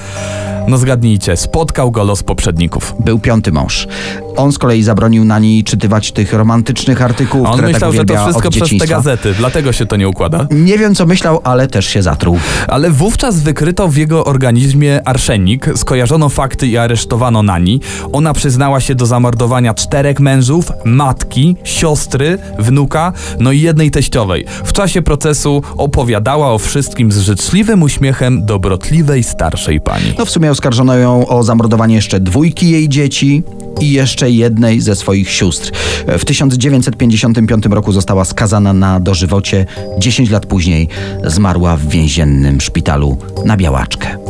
no 0.67 0.77
zgadnijcie, 0.77 1.37
spotkał 1.37 1.91
go 1.91 2.03
los 2.03 2.23
poprzedników. 2.23 2.93
Był 2.99 3.19
piąty 3.19 3.51
mąż. 3.51 3.87
On 4.35 4.51
z 4.51 4.57
kolei 4.57 4.83
zabronił 4.83 5.25
Nani 5.25 5.63
czytywać 5.63 6.11
tych 6.11 6.33
romantycznych 6.33 7.01
artykułów, 7.01 7.47
A 7.47 7.49
on 7.49 7.55
które 7.55 7.71
myślał, 7.71 7.91
tak 7.91 7.99
że 7.99 8.05
to 8.05 8.23
wszystko 8.23 8.49
przez 8.49 8.69
te 8.79 8.87
gazety, 8.87 9.33
dlatego 9.37 9.73
się 9.73 9.85
to 9.85 9.95
nie 9.95 10.09
układa. 10.09 10.47
Nie 10.51 10.77
wiem, 10.77 10.95
co 10.95 11.05
myślał, 11.05 11.39
ale 11.43 11.67
też 11.67 11.85
się 11.85 12.01
zatruł. 12.01 12.39
Ale 12.67 12.91
wówczas 12.91 13.39
wykryto 13.39 13.87
w 13.87 13.95
jego 13.97 14.25
organizmie 14.25 15.07
arszenik, 15.07 15.69
skojarzono 15.75 16.29
fakty 16.29 16.67
i 16.67 16.77
aresztowano 16.77 17.43
Nani. 17.43 17.79
Ona 18.11 18.33
przyznała 18.33 18.79
się 18.79 18.95
do 18.95 19.05
zamordowania 19.05 19.73
czterech 19.73 20.19
mężów, 20.19 20.71
matki, 20.85 21.55
siostry, 21.63 22.37
wnuka, 22.59 23.13
no 23.39 23.51
i 23.51 23.61
jednej 23.61 23.91
teściowej. 23.91 24.45
W 24.63 24.73
czasie 24.73 25.01
procesu 25.01 25.63
opowiadała 25.77 26.51
o 26.51 26.57
wszystkim 26.57 27.11
z 27.11 27.19
życzliwym 27.19 27.70
uśmiechem 27.79 28.45
dobrotliwej 28.45 29.23
starszej 29.23 29.81
pani. 29.81 30.13
No 30.17 30.25
w 30.25 30.29
sumie 30.29 30.51
oskarżono 30.51 30.95
ją 30.95 31.27
o 31.27 31.43
zamordowanie 31.43 31.95
jeszcze 31.95 32.19
dwójki 32.19 32.69
jej 32.69 32.89
dzieci 32.89 33.43
i 33.79 33.91
jeszcze 33.91 34.29
jednej 34.29 34.81
ze 34.81 34.95
swoich 34.95 35.31
sióstr. 35.31 35.71
W 36.07 36.25
1955 36.25 37.65
roku 37.65 37.91
została 37.91 38.25
skazana 38.25 38.73
na 38.73 38.99
dożywocie. 38.99 39.65
10 39.99 40.29
lat 40.29 40.45
później 40.45 40.87
zmarła 41.23 41.77
w 41.77 41.87
więziennym 41.87 42.61
szpitalu 42.61 43.17
na 43.45 43.57
białaczkę. 43.57 44.20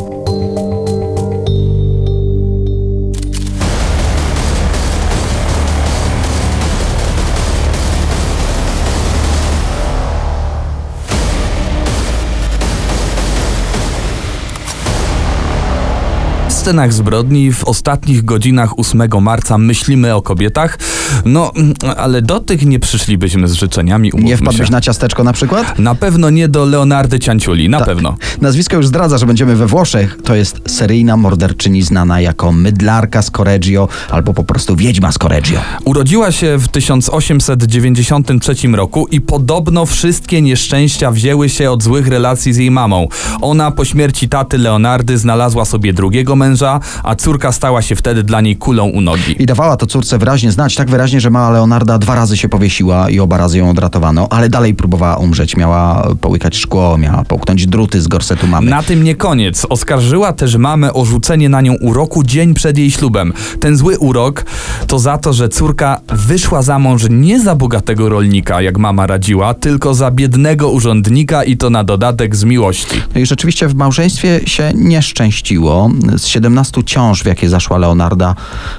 Scenach 16.72 16.94
zbrodni 16.94 17.52
w 17.54 17.64
ostatnich 17.64 18.26
godzinach 18.26 18.80
8 18.80 19.02
marca 19.22 19.58
myślimy 19.58 20.16
o 20.16 20.22
kobietach, 20.22 20.80
no 21.26 21.52
mm, 21.56 21.74
ale 21.98 22.22
do 22.22 22.40
tych 22.40 22.66
nie 22.66 22.80
przyszlibyśmy 22.80 23.48
z 23.48 23.54
życzeniami, 23.54 24.12
Nie 24.14 24.38
wpadłeś 24.38 24.68
się. 24.68 24.72
na 24.72 24.82
ciasteczko 24.82 25.24
na 25.24 25.34
przykład? 25.34 25.80
Na 25.80 25.96
pewno 25.96 26.30
nie 26.30 26.48
do 26.48 26.66
Leonardy 26.66 27.20
Cianciuli, 27.20 27.70
na 27.70 27.78
Tak. 27.78 27.88
pewno. 27.88 28.16
Nazwisko 28.42 28.78
już 28.78 28.88
zdradza, 28.88 29.18
że 29.18 29.26
będziemy 29.26 29.56
we 29.56 29.68
Włoszech. 29.68 30.18
To 30.24 30.36
jest 30.36 30.62
seryjna 30.68 31.18
morderczyni 31.18 31.82
znana 31.82 32.22
jako 32.22 32.52
mydlarka 32.52 33.22
z 33.22 33.32
Correggio 33.32 33.88
albo 34.10 34.34
po 34.34 34.44
prostu 34.44 34.76
wiedźma 34.76 35.12
z 35.12 35.18
Correggio. 35.18 35.60
Urodziła 35.86 36.32
się 36.32 36.58
w 36.58 36.68
1893 36.68 38.68
roku 38.68 39.08
i 39.12 39.22
podobno 39.22 39.86
wszystkie 39.86 40.42
nieszczęścia 40.42 41.12
wzięły 41.12 41.50
się 41.50 41.72
od 41.72 41.84
złych 41.84 42.08
relacji 42.08 42.54
z 42.54 42.58
jej 42.58 42.72
mamą. 42.72 43.08
Ona 43.42 43.72
po 43.72 43.86
śmierci 43.86 44.30
taty 44.30 44.58
Leonardy 44.58 45.18
znalazła 45.18 45.66
sobie 45.66 45.94
drugiego 45.94 46.36
męża, 46.36 46.61
a 47.04 47.16
córka 47.16 47.52
stała 47.52 47.82
się 47.82 47.96
wtedy 47.96 48.24
dla 48.24 48.42
niej 48.42 48.56
kulą 48.56 48.86
u 48.86 49.02
nogi. 49.02 49.44
I 49.44 49.46
dawała 49.46 49.78
to 49.78 49.86
córce 49.86 50.18
wyraźnie 50.18 50.52
znać, 50.52 50.76
tak 50.76 50.90
wyraźnie, 50.90 51.22
że 51.22 51.30
mała 51.30 51.50
Leonarda 51.50 51.98
dwa 51.98 52.16
razy 52.16 52.38
się 52.38 52.50
powiesiła 52.50 53.10
i 53.10 53.20
oba 53.20 53.38
razy 53.38 53.58
ją 53.58 53.70
odratowano, 53.70 54.28
ale 54.30 54.50
dalej 54.50 54.74
próbowała 54.74 55.16
umrzeć. 55.16 55.58
Miała 55.58 56.08
połykać 56.22 56.56
szkło, 56.58 56.98
miała 56.98 57.24
połknąć 57.24 57.68
druty 57.68 58.02
z 58.02 58.08
gorsetu 58.08 58.48
mamy. 58.48 58.70
Na 58.70 58.84
tym 58.84 59.04
nie 59.04 59.16
koniec. 59.16 59.66
Oskarżyła 59.70 60.34
też 60.34 60.56
mamę 60.56 60.94
o 60.94 61.06
rzucenie 61.06 61.50
na 61.50 61.62
nią 61.62 61.74
uroku 61.82 62.24
dzień 62.24 62.54
przed 62.54 62.78
jej 62.78 62.92
ślubem. 62.92 63.34
Ten 63.60 63.78
zły 63.78 63.98
urok 63.98 64.46
to 64.88 65.00
za 65.00 65.18
to, 65.18 65.34
że 65.34 65.50
córka 65.50 66.00
wyszła 66.08 66.62
za 66.62 66.80
mąż 66.80 67.04
nie 67.10 67.40
za 67.40 67.56
bogatego 67.56 68.10
rolnika, 68.10 68.62
jak 68.62 68.78
mama 68.78 69.08
radziła, 69.08 69.54
tylko 69.54 69.94
za 69.94 70.12
biednego 70.12 70.70
urzędnika 70.70 71.44
i 71.44 71.58
to 71.58 71.70
na 71.70 71.84
dodatek 71.84 72.36
z 72.36 72.44
miłości. 72.44 73.02
No 73.16 73.22
i 73.22 73.26
rzeczywiście 73.26 73.68
w 73.68 73.76
małżeństwie 73.76 74.40
się 74.46 74.72
nie 74.76 75.02
szczęściło. 75.02 75.90
Z 76.18 76.28
17 76.52 76.84
ciąż, 76.84 77.24
w 77.24 77.26
jakie 77.26 77.50
zaszła 77.50 77.78
Leonarda, 77.78 78.36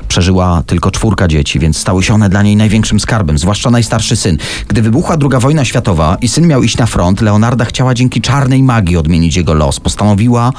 przeżyła 0.09 0.62
tylko 0.67 0.91
czwórka 0.91 1.29
dzieci, 1.29 1.59
więc 1.59 1.76
stały 1.76 2.02
się 2.02 2.14
one 2.14 2.29
dla 2.29 2.43
niej 2.43 2.57
największym 2.57 3.00
skarbem, 3.00 3.38
zwłaszcza 3.38 3.71
najstarszy 3.71 4.17
syn. 4.17 4.38
Gdy 4.69 4.83
wybuchła 4.83 5.17
II 5.21 5.41
wojna 5.41 5.64
światowa 5.64 6.17
i 6.21 6.29
syn 6.29 6.47
miał 6.47 6.62
iść 6.62 6.76
na 6.76 6.87
front, 6.87 7.21
Leonarda 7.21 7.64
chciała 7.64 7.95
dzięki 7.95 8.21
czarnej 8.21 8.62
magii 8.62 8.97
odmienić 8.97 9.37
jego 9.37 9.55
los. 9.55 9.81
Postanowiła 9.81 10.52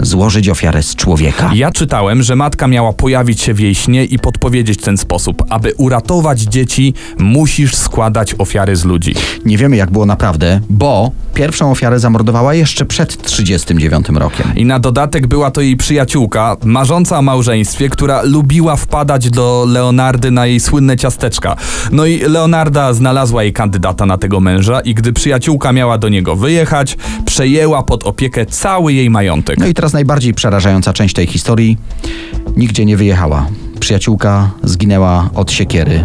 złożyć 0.00 0.48
ofiarę 0.48 0.82
z 0.82 0.96
człowieka. 0.96 1.50
Ja 1.54 1.70
czytałem, 1.70 2.22
że 2.22 2.36
matka 2.36 2.66
miała 2.66 2.92
pojawić 2.92 3.40
się 3.40 3.54
w 3.54 3.60
jej 3.60 3.74
śnie 3.74 4.04
i 4.04 4.18
podpowiedzieć 4.18 4.80
ten 4.80 4.96
sposób. 4.96 5.42
Aby 5.50 5.74
uratować 5.74 6.40
dzieci, 6.40 6.94
musisz 7.18 7.74
składać 7.74 8.34
ofiary 8.38 8.76
z 8.76 8.84
ludzi. 8.84 9.14
Nie 9.44 9.58
wiemy, 9.58 9.76
jak 9.76 9.90
było 9.90 10.06
naprawdę, 10.06 10.60
bo 10.70 11.10
pierwszą 11.34 11.70
ofiarę 11.70 11.98
zamordowała 11.98 12.54
jeszcze 12.54 12.84
przed 12.84 13.22
39 13.22 14.08
rokiem. 14.08 14.46
I 14.56 14.64
na 14.64 14.78
dodatek 14.78 15.26
była 15.26 15.50
to 15.50 15.60
jej 15.60 15.76
przyjaciółka, 15.76 16.56
marząca 16.64 17.18
o 17.18 17.22
małżeństwie, 17.22 17.88
która 17.88 18.22
lubiła 18.22 18.76
wpadać 18.76 19.30
do 19.30 19.64
Leonardy 19.68 20.30
na 20.30 20.46
jej 20.46 20.60
słynne 20.60 20.96
ciasteczka. 20.96 21.56
No 21.92 22.06
i 22.06 22.18
Leonarda 22.18 22.92
znalazła 22.92 23.42
jej 23.42 23.52
kandydata 23.52 24.06
na 24.06 24.18
tego 24.18 24.40
męża 24.40 24.80
i 24.80 24.94
gdy 24.94 25.12
przyjaciółka 25.12 25.72
miała 25.72 25.98
do 25.98 26.08
niego 26.08 26.36
wyjechać, 26.36 26.96
przejęła 27.24 27.82
pod 27.82 28.04
opiekę 28.04 28.46
cały 28.46 28.92
jej 28.92 29.10
majątek. 29.10 29.58
No 29.58 29.66
i 29.66 29.74
teraz 29.74 29.92
najbardziej 29.92 30.34
przerażająca 30.34 30.92
część 30.92 31.14
tej 31.14 31.26
historii. 31.26 31.78
Nigdzie 32.56 32.84
nie 32.84 32.96
wyjechała. 32.96 33.46
Przyjaciółka 33.80 34.50
zginęła 34.62 35.30
od 35.34 35.52
siekiery. 35.52 36.04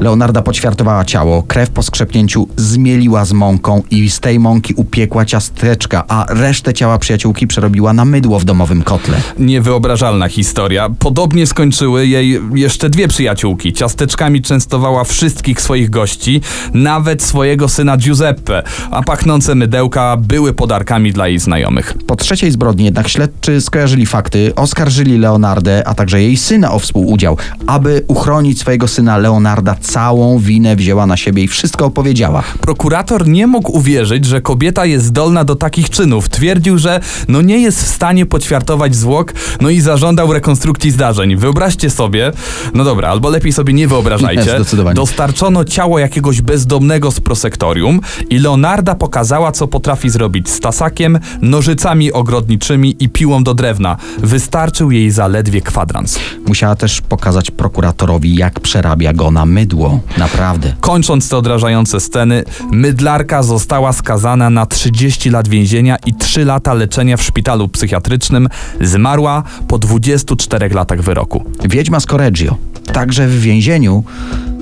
Leonarda 0.00 0.42
poćwiartowała 0.42 1.04
ciało, 1.04 1.42
krew 1.42 1.70
po 1.70 1.82
skrzepnięciu 1.82 2.48
zmieliła 2.56 3.24
z 3.24 3.32
mąką 3.32 3.82
i 3.90 4.10
z 4.10 4.20
tej 4.20 4.38
mąki 4.38 4.74
upiekła 4.74 5.24
ciasteczka, 5.24 6.04
a 6.08 6.26
resztę 6.28 6.74
ciała 6.74 6.98
przyjaciółki 6.98 7.46
przerobiła 7.46 7.92
na 7.92 8.04
mydło 8.04 8.38
w 8.38 8.44
domowym 8.44 8.82
kotle. 8.82 9.16
Niewyobrażalna 9.38 10.28
historia. 10.28 10.88
Podobnie 10.98 11.46
skończyły 11.46 12.06
jej 12.06 12.40
jeszcze 12.54 12.90
dwie 12.90 13.08
przyjaciółki. 13.08 13.72
Ciasteczkami 13.72 14.42
częstowała 14.42 15.04
wszystkich 15.04 15.60
swoich 15.60 15.90
gości, 15.90 16.40
nawet 16.74 17.22
swojego 17.22 17.68
syna 17.68 17.96
Giuseppe, 17.96 18.62
a 18.90 19.02
pachnące 19.02 19.54
mydełka 19.54 20.16
były 20.16 20.52
podarkami 20.52 21.12
dla 21.12 21.28
jej 21.28 21.38
znajomych. 21.38 21.94
Po 22.06 22.16
trzeciej 22.16 22.50
zbrodni 22.50 22.84
jednak 22.84 23.08
śledczy 23.08 23.60
skojarzyli 23.60 24.06
fakty, 24.06 24.52
oskarżyli 24.56 25.18
Leonardę, 25.18 25.88
a 25.88 25.94
także 25.94 26.22
jej 26.22 26.36
syna 26.36 26.72
o 26.72 26.78
współudział. 26.78 27.36
Aby 27.66 28.04
uchronić 28.08 28.60
swojego 28.60 28.88
syna, 28.88 29.18
Leonarda 29.18 29.74
całą 29.90 30.38
winę 30.38 30.76
wzięła 30.76 31.06
na 31.06 31.16
siebie 31.16 31.42
i 31.42 31.48
wszystko 31.48 31.86
opowiedziała. 31.86 32.42
Prokurator 32.60 33.28
nie 33.28 33.46
mógł 33.46 33.76
uwierzyć, 33.78 34.24
że 34.24 34.40
kobieta 34.40 34.86
jest 34.86 35.04
zdolna 35.04 35.44
do 35.44 35.56
takich 35.56 35.90
czynów. 35.90 36.28
Twierdził, 36.28 36.78
że 36.78 37.00
no 37.28 37.42
nie 37.42 37.58
jest 37.58 37.82
w 37.82 37.86
stanie 37.86 38.26
poćwiartować 38.26 38.94
zwłok, 38.94 39.32
no 39.60 39.70
i 39.70 39.80
zażądał 39.80 40.32
rekonstrukcji 40.32 40.90
zdarzeń. 40.90 41.36
Wyobraźcie 41.36 41.90
sobie, 41.90 42.32
no 42.74 42.84
dobra, 42.84 43.08
albo 43.08 43.30
lepiej 43.30 43.52
sobie 43.52 43.72
nie 43.72 43.88
wyobrażajcie. 43.88 44.42
Zdecydowanie. 44.42 44.94
Dostarczono 44.94 45.64
ciało 45.64 45.98
jakiegoś 45.98 46.42
bezdomnego 46.42 47.10
z 47.10 47.20
prosektorium 47.20 48.00
i 48.30 48.38
Leonarda 48.38 48.94
pokazała, 48.94 49.52
co 49.52 49.68
potrafi 49.68 50.10
zrobić 50.10 50.48
z 50.48 50.60
tasakiem, 50.60 51.18
nożycami 51.42 52.12
ogrodniczymi 52.12 52.96
i 52.98 53.08
piłą 53.08 53.44
do 53.44 53.54
drewna. 53.54 53.96
Wystarczył 54.18 54.90
jej 54.90 55.10
zaledwie 55.10 55.60
kwadrans. 55.60 56.18
Musiała 56.46 56.74
też 56.74 57.00
pokazać 57.00 57.50
prokuratorowi, 57.50 58.36
jak 58.36 58.60
przerabia 58.60 59.12
go 59.12 59.30
na 59.30 59.46
mydło. 59.46 59.79
Naprawdę. 60.18 60.72
Kończąc 60.80 61.28
te 61.28 61.36
odrażające 61.36 62.00
sceny, 62.00 62.44
mydlarka 62.70 63.42
została 63.42 63.92
skazana 63.92 64.50
na 64.50 64.66
30 64.66 65.30
lat 65.30 65.48
więzienia 65.48 65.96
i 66.06 66.14
3 66.14 66.44
lata 66.44 66.74
leczenia 66.74 67.16
w 67.16 67.22
szpitalu 67.22 67.68
psychiatrycznym. 67.68 68.48
Zmarła 68.80 69.42
po 69.68 69.78
24 69.78 70.68
latach 70.68 71.02
wyroku. 71.02 71.44
Wiedźma 71.64 72.00
z 72.00 72.06
Correggio, 72.06 72.56
także 72.92 73.26
w 73.26 73.40
więzieniu, 73.40 74.04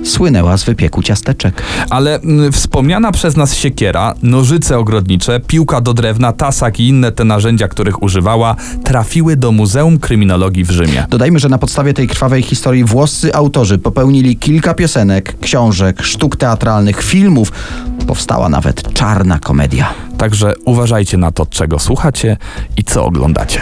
słynęła 0.03 0.57
z 0.57 0.63
wypieku 0.63 1.03
ciasteczek. 1.03 1.63
Ale 1.89 2.19
mm, 2.19 2.51
wspomniana 2.51 3.11
przez 3.11 3.37
nas 3.37 3.55
siekiera, 3.55 4.13
nożyce 4.23 4.77
ogrodnicze, 4.77 5.39
piłka 5.39 5.81
do 5.81 5.93
drewna, 5.93 6.33
tasak 6.33 6.79
i 6.79 6.87
inne 6.87 7.11
te 7.11 7.23
narzędzia, 7.23 7.67
których 7.67 8.03
używała, 8.03 8.55
trafiły 8.83 9.35
do 9.35 9.51
Muzeum 9.51 9.99
Kryminologii 9.99 10.63
w 10.63 10.71
Rzymie. 10.71 11.05
Dodajmy, 11.09 11.39
że 11.39 11.49
na 11.49 11.57
podstawie 11.57 11.93
tej 11.93 12.07
krwawej 12.07 12.41
historii 12.41 12.83
włoscy 12.83 13.35
autorzy 13.35 13.77
popełnili 13.77 14.37
kilka 14.37 14.73
piosenek, 14.73 15.39
książek, 15.41 16.03
sztuk 16.03 16.35
teatralnych, 16.35 17.03
filmów. 17.03 17.51
Powstała 18.07 18.49
nawet 18.49 18.93
czarna 18.93 19.39
komedia. 19.39 19.93
Także 20.17 20.53
uważajcie 20.65 21.17
na 21.17 21.31
to, 21.31 21.45
czego 21.45 21.79
słuchacie 21.79 22.37
i 22.77 22.83
co 22.83 23.05
oglądacie. 23.05 23.61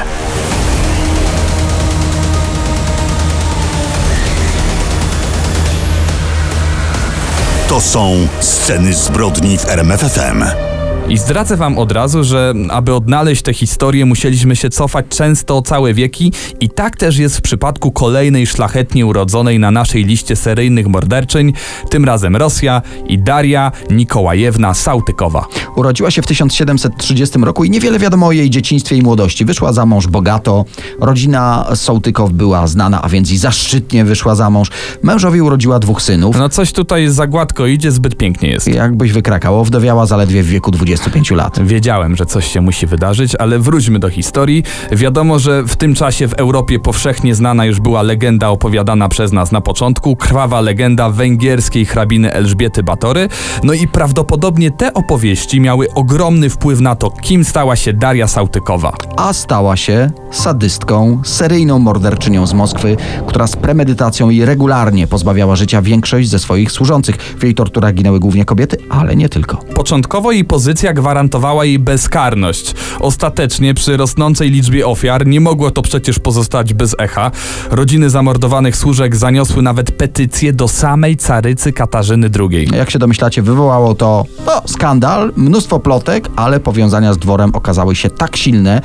To 7.69 7.81
są 7.81 8.27
sceny 8.39 8.93
zbrodni 8.93 9.57
w 9.57 9.65
RMFFM. 9.65 10.76
I 11.10 11.18
zdradzę 11.18 11.58
wam 11.58 11.78
od 11.78 11.92
razu, 11.92 12.24
że 12.24 12.54
aby 12.70 12.94
odnaleźć 12.94 13.42
tę 13.42 13.54
historię, 13.54 14.06
musieliśmy 14.06 14.56
się 14.56 14.70
cofać 14.70 15.06
często 15.10 15.58
o 15.58 15.62
całe 15.62 15.94
wieki 15.94 16.32
i 16.60 16.70
tak 16.70 16.98
też 16.98 17.18
jest 17.18 17.38
w 17.38 17.42
przypadku 17.42 17.92
kolejnej 17.92 18.48
szlachetnie 18.48 19.06
urodzonej 19.06 19.60
na 19.60 19.72
naszej 19.72 20.06
liście 20.06 20.36
seryjnych 20.36 20.88
morderczyń, 20.88 21.54
tym 21.90 22.06
razem 22.06 22.36
Rosja 22.36 22.82
i 23.08 23.20
Daria 23.20 23.72
Nikołajewna 23.90 24.74
Sautykowa. 24.74 25.46
Urodziła 25.76 26.12
się 26.12 26.22
w 26.22 26.28
1730 26.28 27.40
roku 27.40 27.64
i 27.64 27.70
niewiele 27.70 28.00
wiadomo 28.00 28.28
o 28.28 28.32
jej 28.32 28.50
dzieciństwie 28.50 28.96
i 28.96 29.02
młodości. 29.02 29.46
Wyszła 29.46 29.74
za 29.74 29.86
mąż 29.86 30.08
bogato, 30.08 30.66
rodzina 31.00 31.68
Sołtykow 31.76 32.32
była 32.32 32.68
znana, 32.68 33.02
a 33.02 33.10
więc 33.10 33.32
i 33.32 33.38
zaszczytnie 33.38 34.06
wyszła 34.06 34.36
za 34.36 34.50
mąż. 34.50 34.70
Mężowi 35.04 35.42
urodziła 35.42 35.80
dwóch 35.80 36.02
synów. 36.02 36.38
No 36.40 36.50
coś 36.50 36.72
tutaj 36.72 37.08
za 37.08 37.28
gładko 37.28 37.66
idzie, 37.66 37.92
zbyt 37.92 38.18
pięknie 38.18 38.50
jest. 38.50 38.68
Jakbyś 38.68 39.12
wykrakało, 39.12 39.66
wdowiała 39.66 40.06
zaledwie 40.06 40.44
w 40.44 40.48
wieku 40.48 40.72
25 40.98 41.32
lat. 41.32 41.60
Wiedziałem, 41.63 42.16
że 42.16 42.25
coś 42.25 42.51
się 42.51 42.62
musi 42.62 42.88
wydarzyć, 42.88 43.36
ale 43.36 43.60
wróćmy 43.60 44.00
do 44.00 44.10
historii. 44.10 44.63
Wiadomo, 44.92 45.39
że 45.39 45.63
w 45.63 45.75
tym 45.75 45.96
czasie 45.96 46.27
w 46.27 46.34
Europie 46.34 46.80
powszechnie 46.80 47.36
znana 47.36 47.66
już 47.66 47.80
była 47.80 48.01
legenda 48.01 48.50
opowiadana 48.50 49.10
przez 49.10 49.32
nas 49.32 49.51
na 49.51 49.62
początku, 49.62 50.16
krwawa 50.16 50.62
legenda 50.62 51.10
węgierskiej 51.10 51.86
hrabiny 51.86 52.34
Elżbiety 52.34 52.84
Batory. 52.84 53.30
No 53.63 53.74
i 53.74 53.88
prawdopodobnie 53.88 54.72
te 54.72 54.94
opowieści 54.94 55.60
miały 55.60 55.88
ogromny 55.94 56.50
wpływ 56.50 56.80
na 56.80 56.96
to, 56.96 57.12
kim 57.12 57.46
stała 57.46 57.75
się 57.75 57.94
Daria 57.94 58.27
Sautykowa. 58.27 58.94
A 59.18 59.34
stała 59.34 59.77
się 59.77 60.12
sadystką, 60.32 61.22
seryjną 61.24 61.80
morderczynią 61.80 62.48
z 62.48 62.54
Moskwy, 62.54 62.98
która 63.27 63.48
z 63.48 63.56
premedytacją 63.56 64.30
i 64.30 64.46
regularnie 64.46 65.08
pozbawiała 65.08 65.56
życia 65.56 65.82
większość 65.82 66.30
ze 66.30 66.39
swoich 66.39 66.72
służących. 66.72 67.16
W 67.16 67.44
jej 67.44 67.56
torturach 67.56 67.94
ginęły 67.94 68.20
głównie 68.20 68.46
kobiety, 68.46 68.77
ale 68.89 69.16
nie 69.16 69.30
tylko. 69.30 69.58
Początkowo 69.58 70.32
jej 70.32 70.46
pozycja 70.46 70.87
gwarantowała 70.94 71.65
jej 71.65 71.79
bezkarność. 71.79 72.74
Ostatecznie 73.00 73.74
przy 73.74 73.98
rosnącej 73.98 74.51
liczbie 74.51 74.88
ofiar 74.88 75.27
nie 75.27 75.41
mogło 75.41 75.72
to 75.72 75.82
przecież 75.82 76.20
pozostać 76.20 76.74
bez 76.74 76.96
echa. 77.00 77.32
Rodziny 77.72 78.10
zamordowanych 78.10 78.77
służek 78.77 79.15
zaniosły 79.15 79.62
nawet 79.62 79.91
petycję 79.91 80.53
do 80.53 80.67
samej 80.67 81.17
carycy 81.17 81.74
Katarzyny 81.74 82.29
II. 82.39 82.70
Jak 82.75 82.91
się 82.91 83.00
domyślacie, 83.00 83.41
wywołało 83.41 83.96
to 83.96 84.25
no, 84.46 84.62
skandal, 84.65 85.34
mnóstwo 85.36 85.79
plotek, 85.79 86.29
ale 86.36 86.60
powiązania 86.60 87.13
z 87.13 87.17
dworem 87.17 87.56
okazały 87.56 87.96
się 87.96 88.10
tak 88.10 88.38
silne, 88.38 88.82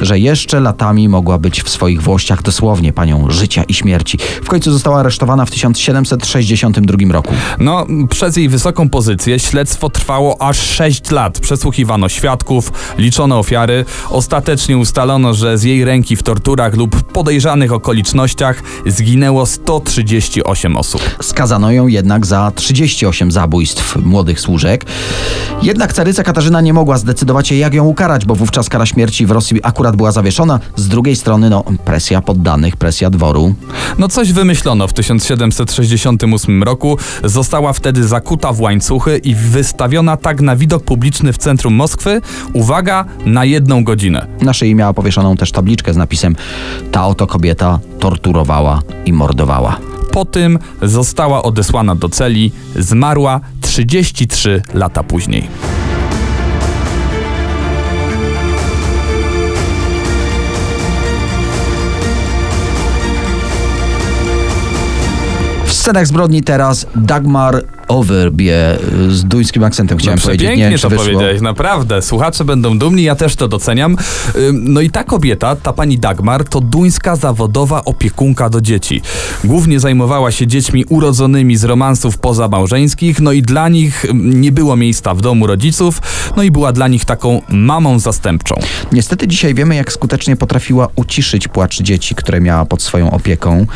że 0.00 0.18
jeszcze 0.18 0.60
latami 0.60 1.08
mogła 1.08 1.38
być 1.38 1.62
w 1.62 1.68
swoich 1.68 2.02
włościach 2.02 2.42
dosłownie 2.42 2.92
panią 2.92 3.30
życia 3.30 3.62
i 3.62 3.74
śmierci. 3.74 4.18
W 4.42 4.48
końcu 4.48 4.72
została 4.72 5.00
aresztowana 5.00 5.44
w 5.44 5.50
1762 5.50 7.12
roku. 7.12 7.34
No, 7.58 7.86
przez 8.10 8.36
jej 8.36 8.48
wysoką 8.48 8.88
pozycję 8.88 9.38
śledztwo 9.38 9.90
trwało 9.90 10.42
aż 10.42 10.58
6 10.58 11.10
lat. 11.10 11.27
Przesłuchiwano 11.30 12.08
świadków, 12.08 12.72
liczono 12.98 13.38
ofiary. 13.38 13.84
Ostatecznie 14.10 14.78
ustalono, 14.78 15.34
że 15.34 15.58
z 15.58 15.62
jej 15.62 15.84
ręki 15.84 16.16
w 16.16 16.22
torturach 16.22 16.74
lub 16.74 17.02
podejrzanych 17.02 17.72
okolicznościach 17.72 18.62
zginęło 18.86 19.46
138 19.46 20.76
osób. 20.76 21.02
Skazano 21.22 21.72
ją 21.72 21.86
jednak 21.86 22.26
za 22.26 22.52
38 22.54 23.30
zabójstw 23.30 23.96
młodych 23.96 24.40
służek. 24.40 24.84
Jednak 25.62 25.92
caryca 25.92 26.22
Katarzyna 26.22 26.60
nie 26.60 26.72
mogła 26.72 26.98
zdecydować 26.98 27.48
się, 27.48 27.54
jak 27.54 27.74
ją 27.74 27.84
ukarać, 27.84 28.24
bo 28.24 28.34
wówczas 28.34 28.68
kara 28.68 28.86
śmierci 28.86 29.26
w 29.26 29.30
Rosji 29.30 29.60
akurat 29.62 29.96
była 29.96 30.12
zawieszona. 30.12 30.60
Z 30.76 30.88
drugiej 30.88 31.16
strony, 31.16 31.50
no, 31.50 31.64
presja 31.84 32.20
poddanych, 32.22 32.76
presja 32.76 33.10
dworu. 33.10 33.54
No 33.98 34.08
coś 34.08 34.32
wymyślono 34.32 34.88
w 34.88 34.92
1768 34.92 36.62
roku. 36.62 36.98
Została 37.24 37.72
wtedy 37.72 38.08
zakuta 38.08 38.52
w 38.52 38.60
łańcuchy 38.60 39.18
i 39.18 39.34
wystawiona 39.34 40.16
tak 40.16 40.40
na 40.40 40.56
widok 40.56 40.84
publiczny 40.84 41.17
w 41.32 41.38
centrum 41.38 41.74
Moskwy. 41.74 42.20
Uwaga, 42.52 43.04
na 43.24 43.44
jedną 43.44 43.84
godzinę. 43.84 44.26
Na 44.40 44.52
szyi 44.52 44.74
miała 44.74 44.94
powieszoną 44.94 45.36
też 45.36 45.52
tabliczkę 45.52 45.94
z 45.94 45.96
napisem 45.96 46.36
Ta 46.92 47.06
oto 47.06 47.26
kobieta 47.26 47.78
torturowała 47.98 48.82
i 49.06 49.12
mordowała. 49.12 49.78
Po 50.12 50.24
tym 50.24 50.58
została 50.82 51.42
odesłana 51.42 51.94
do 51.94 52.08
celi, 52.08 52.52
zmarła 52.76 53.40
33 53.60 54.62
lata 54.74 55.02
później. 55.02 55.48
Scenach 65.88 66.06
zbrodni 66.06 66.42
teraz 66.42 66.86
Dagmar 66.96 67.64
Overbie 67.88 68.78
z 69.08 69.24
duńskim 69.24 69.64
akcentem 69.64 69.98
chciałem 69.98 70.18
no, 70.18 70.24
powiedzieć. 70.24 70.48
Nie 70.48 70.56
Pięknie 70.56 70.70
wiem, 70.70 70.78
to 70.78 70.88
wyszło. 70.88 71.04
powiedziałeś, 71.04 71.40
naprawdę. 71.40 72.02
Słuchacze 72.02 72.44
będą 72.44 72.78
dumni, 72.78 73.02
ja 73.02 73.14
też 73.14 73.36
to 73.36 73.48
doceniam. 73.48 73.96
No 74.52 74.80
i 74.80 74.90
ta 74.90 75.04
kobieta, 75.04 75.56
ta 75.56 75.72
pani 75.72 75.98
Dagmar, 75.98 76.44
to 76.44 76.60
duńska 76.60 77.16
zawodowa 77.16 77.84
opiekunka 77.84 78.50
do 78.50 78.60
dzieci. 78.60 79.02
Głównie 79.44 79.80
zajmowała 79.80 80.30
się 80.30 80.46
dziećmi 80.46 80.84
urodzonymi 80.84 81.56
z 81.56 81.64
romansów 81.64 82.18
pozamałżeńskich, 82.18 83.20
no 83.20 83.32
i 83.32 83.42
dla 83.42 83.68
nich 83.68 84.06
nie 84.14 84.52
było 84.52 84.76
miejsca 84.76 85.14
w 85.14 85.20
domu 85.20 85.46
rodziców, 85.46 86.02
no 86.36 86.42
i 86.42 86.50
była 86.50 86.72
dla 86.72 86.88
nich 86.88 87.04
taką 87.04 87.42
mamą 87.48 87.98
zastępczą. 87.98 88.54
Niestety 88.92 89.28
dzisiaj 89.28 89.54
wiemy, 89.54 89.74
jak 89.74 89.92
skutecznie 89.92 90.36
potrafiła 90.36 90.88
uciszyć 90.96 91.48
płacz 91.48 91.82
dzieci, 91.82 92.14
które 92.14 92.40
miała 92.40 92.64
pod 92.64 92.82
swoją 92.82 93.10
opieką. 93.10 93.66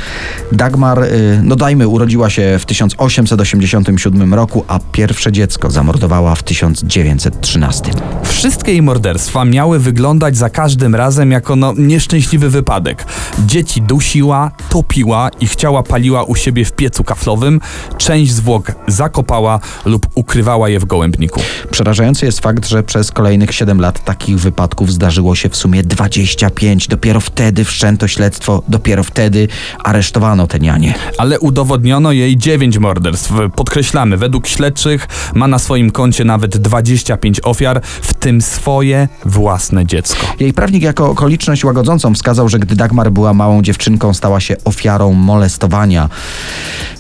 Dagmar, 0.53 1.03
y, 1.05 1.41
no 1.43 1.57
dajmy, 1.57 1.89
urodziła 2.03 2.31
się 2.31 2.59
w 2.59 2.67
1887 2.67 4.35
roku, 4.35 4.65
a 4.69 4.79
pierwsze 4.93 5.33
dziecko 5.33 5.71
zamordowała 5.71 6.35
w 6.35 6.43
1913. 6.43 7.93
Wszystkie 8.25 8.73
jej 8.73 8.83
morderstwa 8.83 9.45
miały 9.45 9.79
wyglądać 9.79 10.37
za 10.37 10.51
każdym 10.51 10.95
razem 10.95 11.31
jako 11.31 11.57
no, 11.57 11.75
nieszczęśliwy 11.79 12.51
wypadek. 12.51 13.05
Dzieci 13.47 13.83
dusiła, 13.83 14.51
topiła, 14.69 15.31
ich 15.41 15.57
ciała 15.57 15.83
paliła 15.83 16.25
u 16.25 16.35
siebie 16.35 16.65
w 16.65 16.73
piecu 16.73 17.05
kaflowym, 17.05 17.61
część 17.99 18.33
zwłok 18.33 18.73
zakopała 18.89 19.61
lub 19.85 20.07
ukrywała 20.15 20.69
je 20.69 20.81
w 20.81 20.85
gołębniku. 20.85 21.41
Przerażający 21.71 22.27
jest 22.27 22.41
fakt, 22.41 22.67
że 22.67 22.83
przez 22.83 23.13
kolejnych 23.13 23.55
7 23.55 23.81
lat 23.81 24.05
takich 24.05 24.39
wypadków 24.39 24.93
zdarzyło 24.93 25.35
się 25.35 25.49
w 25.49 25.57
sumie 25.57 25.83
25. 25.83 26.89
Dopiero 26.89 27.21
wtedy 27.21 27.65
wszczęto 27.65 28.09
śledztwo, 28.09 28.63
dopiero 28.69 29.05
wtedy 29.05 29.49
aresztowano 29.85 30.47
te 30.47 30.59
nianie. 30.59 30.95
Ale 31.19 31.41
udowodniono 31.41 31.92
jej 32.01 32.37
dziewięć 32.37 32.79
morderstw. 32.79 33.33
Podkreślamy, 33.57 34.17
według 34.17 34.47
śledczych 34.47 35.09
ma 35.35 35.49
na 35.49 35.59
swoim 35.59 35.91
koncie 35.91 36.25
nawet 36.25 36.57
25 36.57 37.41
ofiar, 37.45 37.81
w 38.03 38.15
tym 38.15 38.43
swoje 38.43 39.09
własne 39.25 39.87
dziecko. 39.87 40.27
Jej 40.41 40.53
prawnik 40.53 40.83
jako 40.83 41.11
okoliczność 41.11 41.65
łagodzącą 41.65 42.15
wskazał, 42.15 42.49
że 42.49 42.59
gdy 42.59 42.77
Dagmar 42.77 43.11
była 43.11 43.35
małą 43.35 43.63
dziewczynką, 43.63 44.15
stała 44.15 44.41
się 44.41 44.57
ofiarą 44.65 45.13
molestowania. 45.13 46.09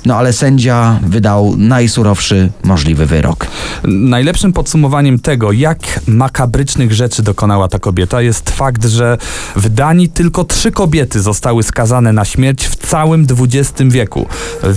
No 0.06 0.16
ale 0.16 0.32
sędzia 0.32 1.00
wydał 1.02 1.54
najsurowszy 1.56 2.50
możliwy 2.64 3.06
wyrok. 3.06 3.46
Najlepszym 3.84 4.52
podsumowaniem 4.52 5.18
tego, 5.18 5.52
jak 5.52 5.78
makabrycznych 6.06 6.92
rzeczy 6.92 7.22
dokonała 7.22 7.68
ta 7.68 7.78
kobieta, 7.78 8.22
jest 8.22 8.50
fakt, 8.50 8.84
że 8.84 9.18
w 9.56 9.68
Danii 9.68 10.08
tylko 10.08 10.44
trzy 10.44 10.72
kobiety 10.72 11.20
zostały 11.20 11.62
skazane 11.62 12.12
na 12.12 12.24
śmierć 12.24 12.66
w 12.66 12.76
całym 12.76 13.26
XX 13.40 13.82
wieku. 13.92 14.26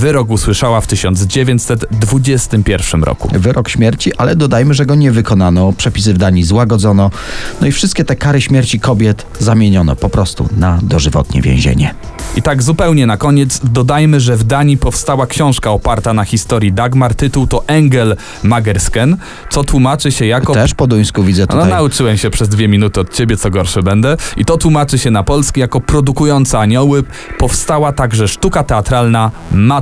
Wyrok 0.05 0.29
usłyszała 0.29 0.81
w 0.81 0.87
1921 0.87 3.03
roku. 3.03 3.29
Wyrok 3.33 3.69
śmierci, 3.69 4.11
ale 4.17 4.35
dodajmy, 4.35 4.73
że 4.73 4.85
go 4.85 4.95
nie 4.95 5.11
wykonano. 5.11 5.73
Przepisy 5.73 6.13
w 6.13 6.17
Danii 6.17 6.43
złagodzono. 6.43 7.11
No 7.61 7.67
i 7.67 7.71
wszystkie 7.71 8.05
te 8.05 8.15
kary 8.15 8.41
śmierci 8.41 8.79
kobiet 8.79 9.25
zamieniono 9.39 9.95
po 9.95 10.09
prostu 10.09 10.49
na 10.57 10.79
dożywotnie 10.81 11.41
więzienie. 11.41 11.95
I 12.35 12.41
tak 12.41 12.63
zupełnie 12.63 13.07
na 13.07 13.17
koniec 13.17 13.59
dodajmy, 13.63 14.19
że 14.19 14.37
w 14.37 14.43
Danii 14.43 14.77
powstała 14.77 15.27
książka 15.27 15.71
oparta 15.71 16.13
na 16.13 16.23
historii 16.23 16.73
Dagmar. 16.73 17.15
Tytuł 17.15 17.47
to 17.47 17.63
Engel 17.67 18.15
Magersken, 18.43 19.17
co 19.49 19.63
tłumaczy 19.63 20.11
się 20.11 20.25
jako... 20.25 20.53
Też 20.53 20.73
po 20.73 20.87
duńsku 20.87 21.23
widzę 21.23 21.41
No 21.41 21.47
tutaj. 21.47 21.69
nauczyłem 21.69 22.17
się 22.17 22.29
przez 22.29 22.49
dwie 22.49 22.67
minuty 22.67 22.99
od 22.99 23.13
ciebie, 23.13 23.37
co 23.37 23.49
gorsze 23.49 23.83
będę. 23.83 24.17
I 24.37 24.45
to 24.45 24.57
tłumaczy 24.57 24.97
się 24.97 25.11
na 25.11 25.23
polski 25.23 25.59
jako 25.59 25.81
produkująca 25.81 26.59
anioły. 26.59 27.03
Powstała 27.37 27.91
także 27.91 28.27
sztuka 28.27 28.63
teatralna 28.63 29.31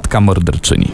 Matka 0.04 0.22
Morderczyni. 0.22 0.92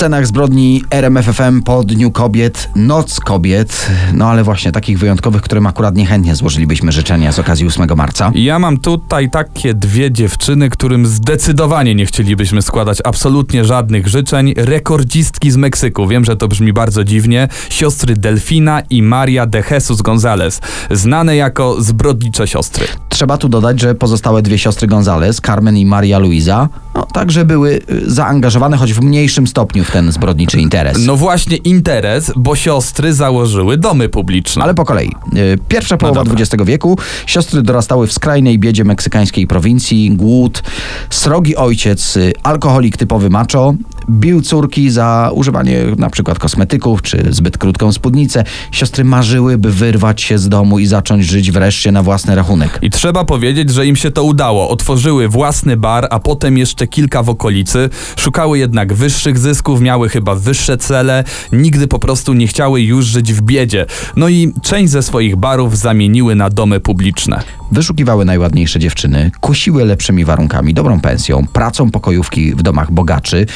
Scenach 0.00 0.26
zbrodni 0.26 0.84
RMFFM 0.90 1.62
po 1.62 1.84
Dniu 1.84 2.10
Kobiet, 2.10 2.68
Noc 2.76 3.20
Kobiet, 3.20 3.90
no 4.12 4.26
ale 4.26 4.44
właśnie 4.44 4.72
takich 4.72 4.98
wyjątkowych, 4.98 5.42
którym 5.42 5.66
akurat 5.66 5.96
niechętnie 5.96 6.36
złożylibyśmy 6.36 6.92
życzenia 6.92 7.32
z 7.32 7.38
okazji 7.38 7.66
8 7.66 7.86
marca. 7.96 8.32
Ja 8.34 8.58
mam 8.58 8.78
tutaj 8.78 9.30
takie 9.30 9.74
dwie 9.74 10.12
dziewczyny, 10.12 10.70
którym 10.70 11.06
zdecydowanie 11.06 11.94
nie 11.94 12.06
chcielibyśmy 12.06 12.62
składać 12.62 12.98
absolutnie 13.04 13.64
żadnych 13.64 14.08
życzeń. 14.08 14.54
Rekordzistki 14.56 15.50
z 15.50 15.56
Meksyku. 15.56 16.08
Wiem, 16.08 16.24
że 16.24 16.36
to 16.36 16.48
brzmi 16.48 16.72
bardzo 16.72 17.04
dziwnie. 17.04 17.48
Siostry 17.70 18.16
Delfina 18.16 18.80
i 18.90 19.02
Maria 19.02 19.46
de 19.46 19.62
Jesus 19.70 20.02
González. 20.02 20.60
Znane 20.90 21.36
jako 21.36 21.82
zbrodnicze 21.82 22.46
siostry. 22.46 22.86
Trzeba 23.08 23.38
tu 23.38 23.48
dodać, 23.48 23.80
że 23.80 23.94
pozostałe 23.94 24.42
dwie 24.42 24.58
siostry 24.58 24.88
Gonzales, 24.88 25.40
Carmen 25.46 25.76
i 25.76 25.86
Maria 25.86 26.18
Luisa, 26.18 26.68
no, 26.94 27.06
także 27.12 27.44
były 27.44 27.80
y, 27.90 28.10
zaangażowane, 28.10 28.76
choć 28.76 28.92
w 28.92 29.00
mniejszym 29.00 29.46
stopniu 29.46 29.84
w 29.90 29.92
ten 29.92 30.12
zbrodniczy 30.12 30.60
interes. 30.60 31.06
No 31.06 31.16
właśnie 31.16 31.56
interes, 31.56 32.32
bo 32.36 32.56
siostry 32.56 33.14
założyły 33.14 33.76
domy 33.76 34.08
publiczne. 34.08 34.62
Ale 34.62 34.74
po 34.74 34.84
kolei. 34.84 35.10
Y, 35.36 35.58
Pierwsza 35.68 35.96
połowa 35.96 36.24
dobra. 36.24 36.40
XX 36.40 36.64
wieku. 36.64 36.98
Siostry 37.26 37.62
dorastały 37.62 38.06
w 38.06 38.12
skrajnej 38.12 38.58
biedzie 38.58 38.84
meksykańskiej 38.84 39.46
prowincji, 39.46 40.10
głód, 40.10 40.62
srogi 41.10 41.56
ojciec, 41.56 42.16
y, 42.16 42.32
alkoholik 42.42 42.96
typowy 42.96 43.30
macho, 43.30 43.74
bił 44.10 44.42
córki 44.42 44.90
za 44.90 45.30
używanie 45.34 45.78
na 45.98 46.10
przykład 46.10 46.38
kosmetyków 46.38 47.02
czy 47.02 47.26
zbyt 47.30 47.58
krótką 47.58 47.92
spódnicę. 47.92 48.44
Siostry 48.72 49.04
marzyły, 49.04 49.58
by 49.58 49.72
wyrwać 49.72 50.22
się 50.22 50.38
z 50.38 50.48
domu 50.48 50.78
i 50.78 50.86
zacząć 50.86 51.24
żyć 51.24 51.50
wreszcie 51.50 51.92
na 51.92 52.02
własny 52.02 52.34
rachunek. 52.34 52.78
I 52.82 52.90
trzeba 52.90 53.24
powiedzieć, 53.24 53.70
że 53.70 53.86
im 53.86 53.96
się 53.96 54.10
to 54.10 54.24
udało. 54.24 54.68
Otworzyły 54.68 55.28
własny 55.28 55.76
bar, 55.76 56.06
a 56.10 56.18
potem 56.18 56.58
jeszcze 56.58 56.86
kilka 56.86 57.22
w 57.22 57.28
okolicy. 57.28 57.90
Szukały 58.16 58.58
jednak 58.58 58.92
wyższych 58.92 59.38
zysków, 59.38 59.80
miały 59.80 60.08
chyba 60.08 60.34
wyższe 60.34 60.78
cele. 60.78 61.24
Nigdy 61.52 61.86
po 61.86 61.98
prostu 61.98 62.32
nie 62.32 62.46
chciały 62.46 62.82
już 62.82 63.06
żyć 63.06 63.32
w 63.32 63.42
biedzie. 63.42 63.86
No 64.16 64.28
i 64.28 64.52
część 64.62 64.92
ze 64.92 65.02
swoich 65.02 65.36
barów 65.36 65.78
zamieniły 65.78 66.34
na 66.34 66.50
domy 66.50 66.80
publiczne. 66.80 67.42
Wyszukiwały 67.72 68.24
najładniejsze 68.24 68.78
dziewczyny, 68.78 69.30
kusiły 69.40 69.84
lepszymi 69.84 70.24
warunkami, 70.24 70.74
dobrą 70.74 71.00
pensją, 71.00 71.46
pracą 71.52 71.90
pokojówki 71.90 72.54
w 72.54 72.62
domach 72.62 72.92
bogaczy, 72.92 73.46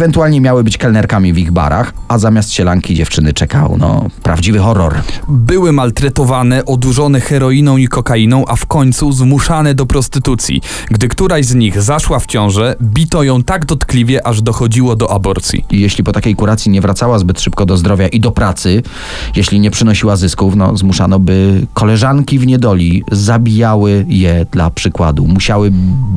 ewentualnie 0.00 0.40
miały 0.40 0.64
być 0.64 0.78
kelnerkami 0.78 1.32
w 1.32 1.38
ich 1.38 1.52
barach, 1.52 1.92
a 2.08 2.18
zamiast 2.18 2.52
sielanki 2.52 2.94
dziewczyny 2.94 3.32
czekał, 3.32 3.76
no, 3.78 4.06
prawdziwy 4.22 4.58
horror. 4.58 4.94
Były 5.28 5.72
maltretowane, 5.72 6.64
odurzone 6.64 7.20
heroiną 7.20 7.76
i 7.76 7.88
kokainą, 7.88 8.44
a 8.46 8.56
w 8.56 8.66
końcu 8.66 9.12
zmuszane 9.12 9.74
do 9.74 9.86
prostytucji. 9.86 10.60
Gdy 10.90 11.08
któraś 11.08 11.46
z 11.46 11.54
nich 11.54 11.82
zaszła 11.82 12.18
w 12.18 12.26
ciążę, 12.26 12.76
bito 12.82 13.22
ją 13.22 13.42
tak 13.42 13.66
dotkliwie, 13.66 14.26
aż 14.26 14.42
dochodziło 14.42 14.96
do 14.96 15.12
aborcji. 15.12 15.64
I 15.70 15.80
jeśli 15.80 16.04
po 16.04 16.12
takiej 16.12 16.34
kuracji 16.34 16.70
nie 16.70 16.80
wracała 16.80 17.18
zbyt 17.18 17.40
szybko 17.40 17.66
do 17.66 17.76
zdrowia 17.76 18.08
i 18.08 18.20
do 18.20 18.30
pracy, 18.30 18.82
jeśli 19.36 19.60
nie 19.60 19.70
przynosiła 19.70 20.16
zysków, 20.16 20.56
no, 20.56 20.76
zmuszano, 20.76 21.18
by 21.18 21.66
koleżanki 21.74 22.38
w 22.38 22.46
niedoli 22.46 23.04
zabijały 23.12 24.04
je 24.08 24.46
dla 24.52 24.70
przykładu. 24.70 25.26
Musiały 25.26 25.72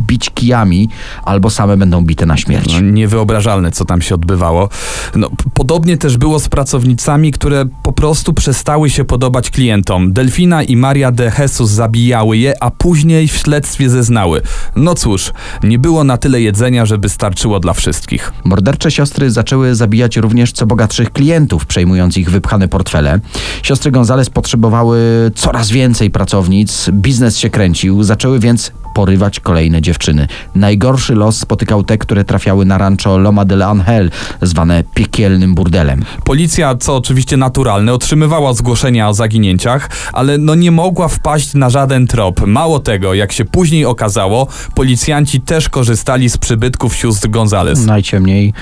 bić 0.08 0.30
kijami, 0.30 0.90
albo 1.24 1.50
same 1.50 1.78
będą 1.78 2.06
bite 2.06 2.26
na 2.26 2.38
śmierć. 2.38 2.74
No, 2.74 2.80
niewyobrażalne, 2.80 3.63
co 3.72 3.86
tam 3.86 4.02
się 4.02 4.16
odbywało. 4.16 4.70
No, 5.16 5.30
podobnie 5.54 5.98
też 5.98 6.18
było 6.18 6.40
z 6.40 6.50
pracownicami, 6.50 7.32
które 7.32 7.66
po 7.84 7.94
prostu 7.94 8.34
przestały 8.34 8.90
się 8.90 9.06
podobać 9.06 9.50
klientom. 9.50 10.14
Delfina 10.14 10.64
i 10.64 10.76
Maria 10.76 11.12
de 11.12 11.32
Jesus 11.40 11.70
zabijały 11.70 12.38
je, 12.38 12.64
a 12.64 12.72
później 12.72 13.28
w 13.28 13.36
śledztwie 13.36 13.90
zeznały. 13.90 14.42
No 14.76 14.96
cóż, 14.96 15.32
nie 15.64 15.80
było 15.80 16.04
na 16.04 16.18
tyle 16.18 16.42
jedzenia, 16.42 16.86
żeby 16.86 17.10
starczyło 17.10 17.60
dla 17.60 17.74
wszystkich. 17.74 18.34
Mordercze 18.44 18.92
siostry 18.92 19.32
zaczęły 19.32 19.76
zabijać 19.76 20.18
również 20.18 20.52
co 20.52 20.66
bogatszych 20.66 21.12
klientów, 21.12 21.66
przejmując 21.66 22.18
ich 22.18 22.30
wypchane 22.30 22.68
portfele. 22.68 23.20
Siostry 23.64 23.92
Gonzales 23.92 24.30
potrzebowały 24.30 25.00
coraz 25.36 25.72
więcej 25.72 26.12
pracownic, 26.12 26.90
biznes 26.94 27.38
się 27.38 27.50
kręcił, 27.50 28.04
zaczęły 28.04 28.40
więc 28.40 28.72
porywać 28.94 29.40
kolejne 29.40 29.82
dziewczyny. 29.82 30.28
Najgorszy 30.56 31.16
los 31.16 31.38
spotykał 31.38 31.84
te, 31.84 31.98
które 31.98 32.24
trafiały 32.24 32.66
na 32.66 32.78
rancho 32.78 33.18
Loma 33.18 33.46
del 33.46 33.62
Angel, 33.62 34.12
zwane 34.42 34.84
piekielnym 34.94 35.56
burdelem. 35.56 36.06
Policja, 36.24 36.76
co 36.76 36.96
oczywiście 36.96 37.38
naturalne, 37.38 37.94
otrzymywała 37.94 38.54
zgłoszenia 38.54 39.10
o 39.10 39.14
zaginięciach, 39.14 39.90
ale 40.14 40.38
no 40.38 40.56
nie 40.56 40.72
mogła 40.72 41.08
wpaść 41.08 41.54
na 41.54 41.70
żaden 41.70 42.08
trop. 42.08 42.48
Mało 42.48 42.80
tego, 42.80 43.14
jak 43.14 43.32
się 43.32 43.46
później 43.46 43.86
okazało, 43.86 44.48
policjanci 44.76 45.42
też 45.42 45.70
korzystali 45.70 46.30
z 46.30 46.38
przybytków 46.38 46.96
sióstr 46.96 47.30
Gonzales. 47.30 47.86
Najciemniej 47.86 48.54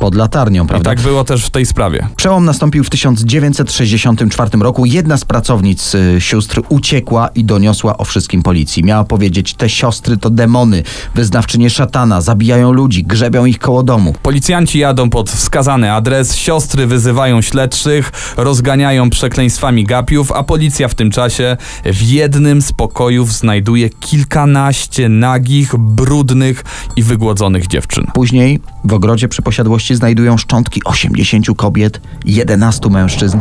pod 0.00 0.14
latarnią, 0.14 0.64
I 0.64 0.68
prawda? 0.68 0.90
tak 0.90 1.00
było 1.00 1.24
też 1.24 1.46
w 1.46 1.50
tej 1.50 1.66
sprawie. 1.66 2.08
Przełom 2.16 2.44
nastąpił 2.44 2.84
w 2.84 2.90
1964 2.90 4.50
roku. 4.60 4.84
Jedna 4.84 5.16
z 5.16 5.24
pracownic 5.24 5.94
y, 5.94 6.16
sióstr 6.20 6.62
uciekła 6.68 7.28
i 7.28 7.44
doniosła 7.44 7.98
o 7.98 8.04
wszystkim 8.04 8.42
policji. 8.42 8.84
Miała 8.84 9.04
powiedzieć, 9.04 9.54
te 9.64 9.68
siostry 9.68 10.16
to 10.16 10.30
demony, 10.30 10.82
wyznawczynie 11.14 11.70
szatana, 11.70 12.20
zabijają 12.20 12.72
ludzi, 12.72 13.04
grzebią 13.04 13.44
ich 13.44 13.58
koło 13.58 13.82
domu. 13.82 14.14
Policjanci 14.22 14.78
jadą 14.78 15.10
pod 15.10 15.30
wskazany 15.30 15.92
adres, 15.92 16.36
siostry 16.36 16.86
wyzywają 16.86 17.42
śledczych, 17.42 18.12
rozganiają 18.36 19.10
przekleństwami 19.10 19.84
gapiów, 19.84 20.32
a 20.32 20.42
policja 20.42 20.88
w 20.88 20.94
tym 20.94 21.10
czasie 21.10 21.56
w 21.84 22.02
jednym 22.02 22.62
z 22.62 22.72
pokojów 22.72 23.32
znajduje 23.32 23.90
kilkanaście 23.90 25.08
nagich, 25.08 25.76
brudnych 25.76 26.64
i 26.96 27.02
wygłodzonych 27.02 27.66
dziewczyn. 27.66 28.06
Później 28.14 28.60
w 28.84 28.92
ogrodzie 28.92 29.28
przy 29.28 29.42
posiadłości 29.42 29.94
znajdują 29.94 30.38
szczątki 30.38 30.80
80 30.84 31.46
kobiet, 31.56 32.00
11 32.24 32.90
mężczyzn 32.90 33.38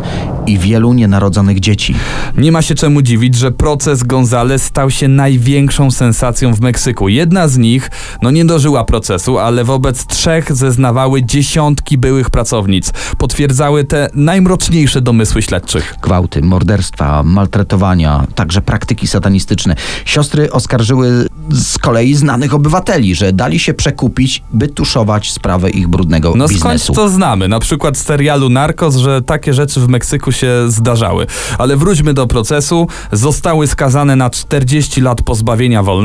i 0.47 0.57
wielu 0.57 0.93
nienarodzonych 0.93 1.59
dzieci. 1.59 1.95
Nie 2.38 2.51
ma 2.51 2.62
się 2.62 2.75
czemu 2.75 3.01
dziwić, 3.01 3.36
że 3.36 3.51
proces 3.51 4.03
Gonzales 4.03 4.63
stał 4.63 4.91
się 4.91 5.07
największą 5.07 5.91
sensacją 5.91 6.12
w 6.54 6.62
Meksyku. 6.62 7.10
Jedna 7.10 7.47
z 7.47 7.58
nich, 7.58 7.91
no 8.21 8.32
nie 8.32 8.45
dożyła 8.45 8.84
procesu, 8.84 9.39
ale 9.39 9.63
wobec 9.63 10.06
trzech 10.06 10.56
zeznawały 10.56 11.23
dziesiątki 11.23 11.97
byłych 11.97 12.30
pracownic. 12.30 12.91
Potwierdzały 13.17 13.84
te 13.84 14.10
najmroczniejsze 14.13 15.02
domysły 15.02 15.41
śledczych. 15.41 15.95
Gwałty, 16.02 16.41
morderstwa, 16.41 17.23
maltretowania, 17.23 18.28
także 18.36 18.62
praktyki 18.62 19.08
satanistyczne. 19.08 19.76
Siostry 20.06 20.52
oskarżyły 20.52 21.28
z 21.52 21.78
kolei 21.78 22.15
znanych 22.15 22.54
obywateli, 22.54 23.15
że 23.15 23.34
dali 23.34 23.60
się 23.60 23.73
przekupić, 23.73 24.43
by 24.54 24.67
tuszować 24.67 25.32
sprawę 25.32 25.69
ich 25.69 25.88
brudnego 25.88 26.34
No 26.36 26.47
skąd 26.47 26.63
biznesu. 26.63 26.93
to 26.93 27.10
znamy? 27.10 27.47
Na 27.47 27.60
przykład 27.60 27.97
z 27.97 28.04
serialu 28.04 28.49
Narcos, 28.49 28.95
że 28.95 29.21
takie 29.21 29.54
rzeczy 29.54 29.80
w 29.80 29.88
Meksyku 29.88 30.32
się 30.32 30.47
zdarzały. 30.67 31.28
Ale 31.58 31.78
wróćmy 31.78 32.13
do 32.13 32.28
procesu. 32.28 32.88
Zostały 33.12 33.67
skazane 33.67 34.15
na 34.15 34.30
40 34.30 35.02
lat 35.02 35.21
pozbawienia 35.21 35.84
wolności. 35.84 36.03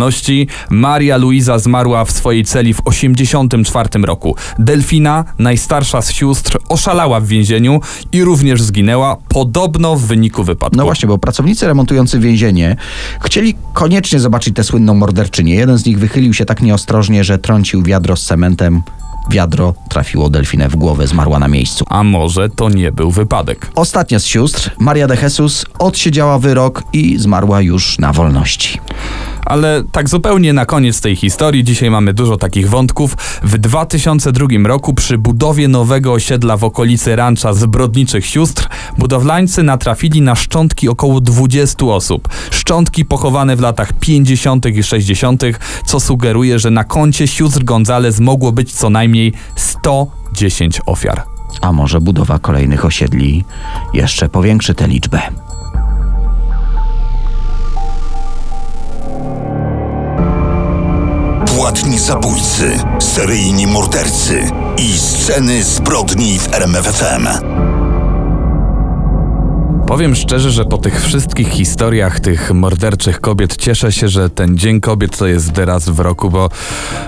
Maria 0.71 1.17
Luisa 1.17 1.59
zmarła 1.59 2.05
w 2.05 2.11
swojej 2.11 2.45
celi 2.45 2.75
w 2.75 2.81
84 2.85 3.89
roku. 4.03 4.37
Delfina, 4.59 5.25
najstarsza 5.39 6.03
z 6.03 6.13
sióstr, 6.13 6.59
oszalała 6.69 7.21
w 7.21 7.27
więzieniu 7.27 7.81
i 8.13 8.25
również 8.25 8.63
zginęła, 8.63 9.17
podobno 9.29 9.97
w 9.97 10.03
wyniku 10.03 10.45
wypadku. 10.45 10.77
No 10.77 10.85
właśnie, 10.85 11.09
bo 11.09 11.19
pracownicy 11.19 11.67
remontujący 11.67 12.19
więzienie 12.19 12.77
chcieli 13.21 13.55
koniecznie 13.75 14.21
zobaczyć 14.21 14.55
tę 14.55 14.65
słynną 14.65 14.95
morderczynię. 14.95 15.55
Jeden 15.55 15.79
z 15.79 15.87
nich 15.87 15.99
wychylił 15.99 16.35
się 16.35 16.45
tak 16.45 16.63
nieostrożnie, 16.63 17.25
że 17.25 17.39
trącił 17.39 17.83
wiadro 17.83 18.17
z 18.17 18.25
cementem. 18.25 18.83
Wiadro 19.31 19.75
trafiło 19.89 20.31
delfinę 20.31 20.69
w 20.69 20.77
głowę, 20.77 21.07
zmarła 21.07 21.39
na 21.39 21.49
miejscu. 21.49 21.85
A 21.89 22.03
może 22.03 22.49
to 22.49 22.69
nie 22.69 22.93
był 22.93 23.11
wypadek? 23.11 23.71
Ostatnia 23.75 24.19
z 24.19 24.25
sióstr, 24.25 24.71
Maria 24.79 25.07
de 25.07 25.17
Jesus, 25.23 25.67
odsiedziała 25.79 26.39
wyrok 26.39 26.83
i 26.93 27.19
zmarła 27.19 27.61
już 27.61 27.99
na 27.99 28.13
wolności. 28.13 28.81
Ale 29.45 29.83
tak 29.93 30.09
zupełnie 30.09 30.53
na 30.53 30.67
koniec 30.67 31.01
tej 31.01 31.17
historii, 31.17 31.65
dzisiaj 31.65 31.91
mamy 31.91 32.15
dużo 32.15 32.37
takich 32.37 32.71
wątków. 32.71 33.17
W 33.43 33.59
2002 33.59 34.47
roku 34.65 34.95
przy 34.95 35.19
budowie 35.19 35.69
nowego 35.69 36.13
osiedla 36.13 36.57
w 36.57 36.65
okolicy 36.65 37.17
rancza 37.17 37.53
zbrodniczych 37.53 38.27
sióstr 38.27 38.69
budowlańcy 38.99 39.63
natrafili 39.63 40.23
na 40.23 40.35
szczątki 40.35 40.89
około 40.89 41.21
20 41.21 41.87
osób. 41.87 42.29
Szczątki 42.51 43.05
pochowane 43.05 43.57
w 43.57 43.61
latach 43.61 43.93
50. 43.93 44.67
i 44.67 44.83
60., 44.83 45.43
co 45.87 46.01
sugeruje, 46.01 46.59
że 46.59 46.71
na 46.71 46.85
koncie 46.85 47.29
sióstr 47.29 47.65
Gonzales 47.65 48.21
mogło 48.21 48.53
być 48.53 48.73
co 48.73 48.91
najmniej 48.91 49.33
110 49.57 50.81
ofiar. 50.87 51.23
A 51.61 51.73
może 51.73 52.01
budowa 52.01 52.39
kolejnych 52.39 52.85
osiedli 52.85 53.45
jeszcze 53.95 54.29
powiększy 54.29 54.75
tę 54.75 54.89
liczbę. 54.89 55.21
Zabójcy, 62.09 62.81
seryjni 62.99 63.67
mordercy 63.67 64.51
i 64.79 64.99
sceny 64.99 65.65
zbrodni 65.65 66.39
w 66.39 66.53
RMFFM. 66.53 67.29
Powiem 69.89 70.15
szczerze, 70.15 70.51
że 70.51 70.65
po 70.65 70.79
tych 70.79 71.03
wszystkich 71.03 71.49
historiach 71.49 72.21
tych 72.21 72.55
morderczych 72.55 73.21
kobiet 73.21 73.57
cieszę 73.57 73.93
się, 73.93 74.09
że 74.09 74.31
ten 74.31 74.59
Dzień 74.59 74.81
Kobiet 74.81 75.19
to 75.19 75.27
jest 75.27 75.53
teraz 75.53 75.89
w 75.89 75.99
roku, 76.01 76.31
bo 76.31 76.51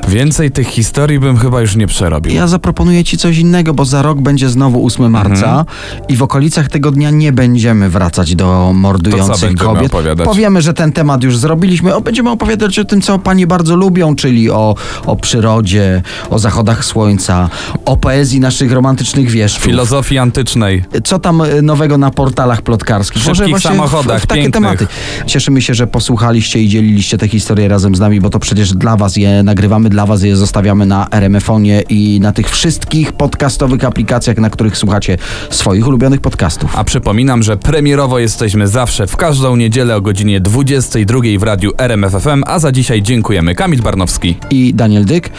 więcej 0.08 0.50
tych 0.50 0.68
historii 0.68 1.18
bym 1.18 1.36
chyba 1.36 1.60
już 1.60 1.76
nie 1.76 1.86
przerobił. 1.86 2.34
Ja 2.34 2.46
zaproponuję 2.46 3.04
ci 3.04 3.18
coś 3.18 3.38
innego, 3.38 3.74
bo 3.74 3.84
za 3.84 4.02
rok 4.02 4.20
będzie 4.20 4.48
znowu 4.48 4.86
8 4.86 5.10
marca 5.10 5.64
i 6.08 6.16
w 6.16 6.22
okolicach 6.22 6.68
tego 6.68 6.90
dnia 6.90 7.10
nie 7.10 7.32
będziemy 7.32 7.90
wracać 7.90 8.34
do 8.34 8.72
mordujących 8.74 9.54
kobiet. 9.54 9.86
opowiadać? 9.86 10.26
Powiemy, 10.26 10.62
że 10.62 10.74
ten 10.74 10.92
temat 10.92 11.22
już 11.22 11.36
zrobiliśmy. 11.36 11.94
O, 11.94 12.00
będziemy 12.00 12.30
opowiadać 12.30 12.78
o 12.78 12.84
tym, 12.84 13.00
co 13.00 13.18
panie 13.18 13.46
bardzo 13.46 13.76
lubią, 13.76 14.16
czyli 14.16 14.50
o, 14.50 14.74
o 15.06 15.16
przyrodzie, 15.16 16.02
o 16.30 16.38
zachodach 16.38 16.84
słońca, 16.84 17.48
o 17.84 17.96
poezji 17.96 18.40
naszych 18.40 18.72
romantycznych 18.72 19.30
wieszczów. 19.30 19.64
Filozofii 19.64 20.18
antycznej. 20.18 20.84
co 21.04 21.18
tam 21.18 21.40
y, 21.40 21.62
nowego 21.62 21.98
na 21.98 22.10
portalach 22.10 22.62
plotkarskich. 22.70 23.22
Szybkich 23.22 23.48
właśnie 23.48 23.70
samochodach, 23.70 24.20
w, 24.20 24.24
w 24.24 24.26
takie 24.26 24.42
pięknych. 24.42 24.62
tematy. 24.62 24.86
Cieszymy 25.26 25.62
się, 25.62 25.74
że 25.74 25.86
posłuchaliście 25.86 26.62
i 26.62 26.68
dzieliliście 26.68 27.18
te 27.18 27.28
historie 27.28 27.68
razem 27.68 27.94
z 27.94 28.00
nami, 28.00 28.20
bo 28.20 28.30
to 28.30 28.38
przecież 28.38 28.72
dla 28.72 28.96
was 28.96 29.16
je 29.16 29.42
nagrywamy, 29.42 29.88
dla 29.88 30.06
was 30.06 30.22
je 30.22 30.36
zostawiamy 30.36 30.86
na 30.86 31.08
RMF-onie 31.10 31.82
i 31.88 32.20
na 32.22 32.32
tych 32.32 32.50
wszystkich 32.50 33.12
podcastowych 33.12 33.84
aplikacjach, 33.84 34.36
na 34.36 34.50
których 34.50 34.76
słuchacie 34.76 35.16
swoich 35.50 35.88
ulubionych 35.88 36.20
podcastów. 36.20 36.76
A 36.76 36.84
przypominam, 36.84 37.42
że 37.42 37.56
premierowo 37.56 38.18
jesteśmy 38.18 38.68
zawsze 38.68 39.06
w 39.06 39.16
każdą 39.16 39.56
niedzielę 39.56 39.96
o 39.96 40.00
godzinie 40.00 40.40
22 40.40 41.18
w 41.38 41.42
radiu 41.42 41.72
RMFFM, 41.78 42.42
a 42.46 42.58
za 42.58 42.72
dzisiaj 42.72 43.02
dziękujemy. 43.02 43.54
Kamil 43.54 43.82
Barnowski. 43.82 44.36
I 44.50 44.74
Daniel 44.74 45.04
Dyk, 45.04 45.30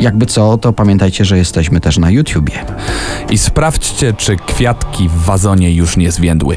jakby 0.00 0.26
co, 0.26 0.58
to 0.58 0.72
pamiętajcie, 0.72 1.24
że 1.24 1.38
jesteśmy 1.38 1.80
też 1.80 1.98
na 1.98 2.10
YouTubie. 2.10 2.52
I 3.30 3.38
sprawdźcie, 3.38 4.12
czy 4.12 4.36
kwiatki 4.36 5.08
w 5.08 5.24
wazonie 5.24 5.74
już 5.74 5.96
nie 5.96 6.12
zwiędły. 6.12 6.56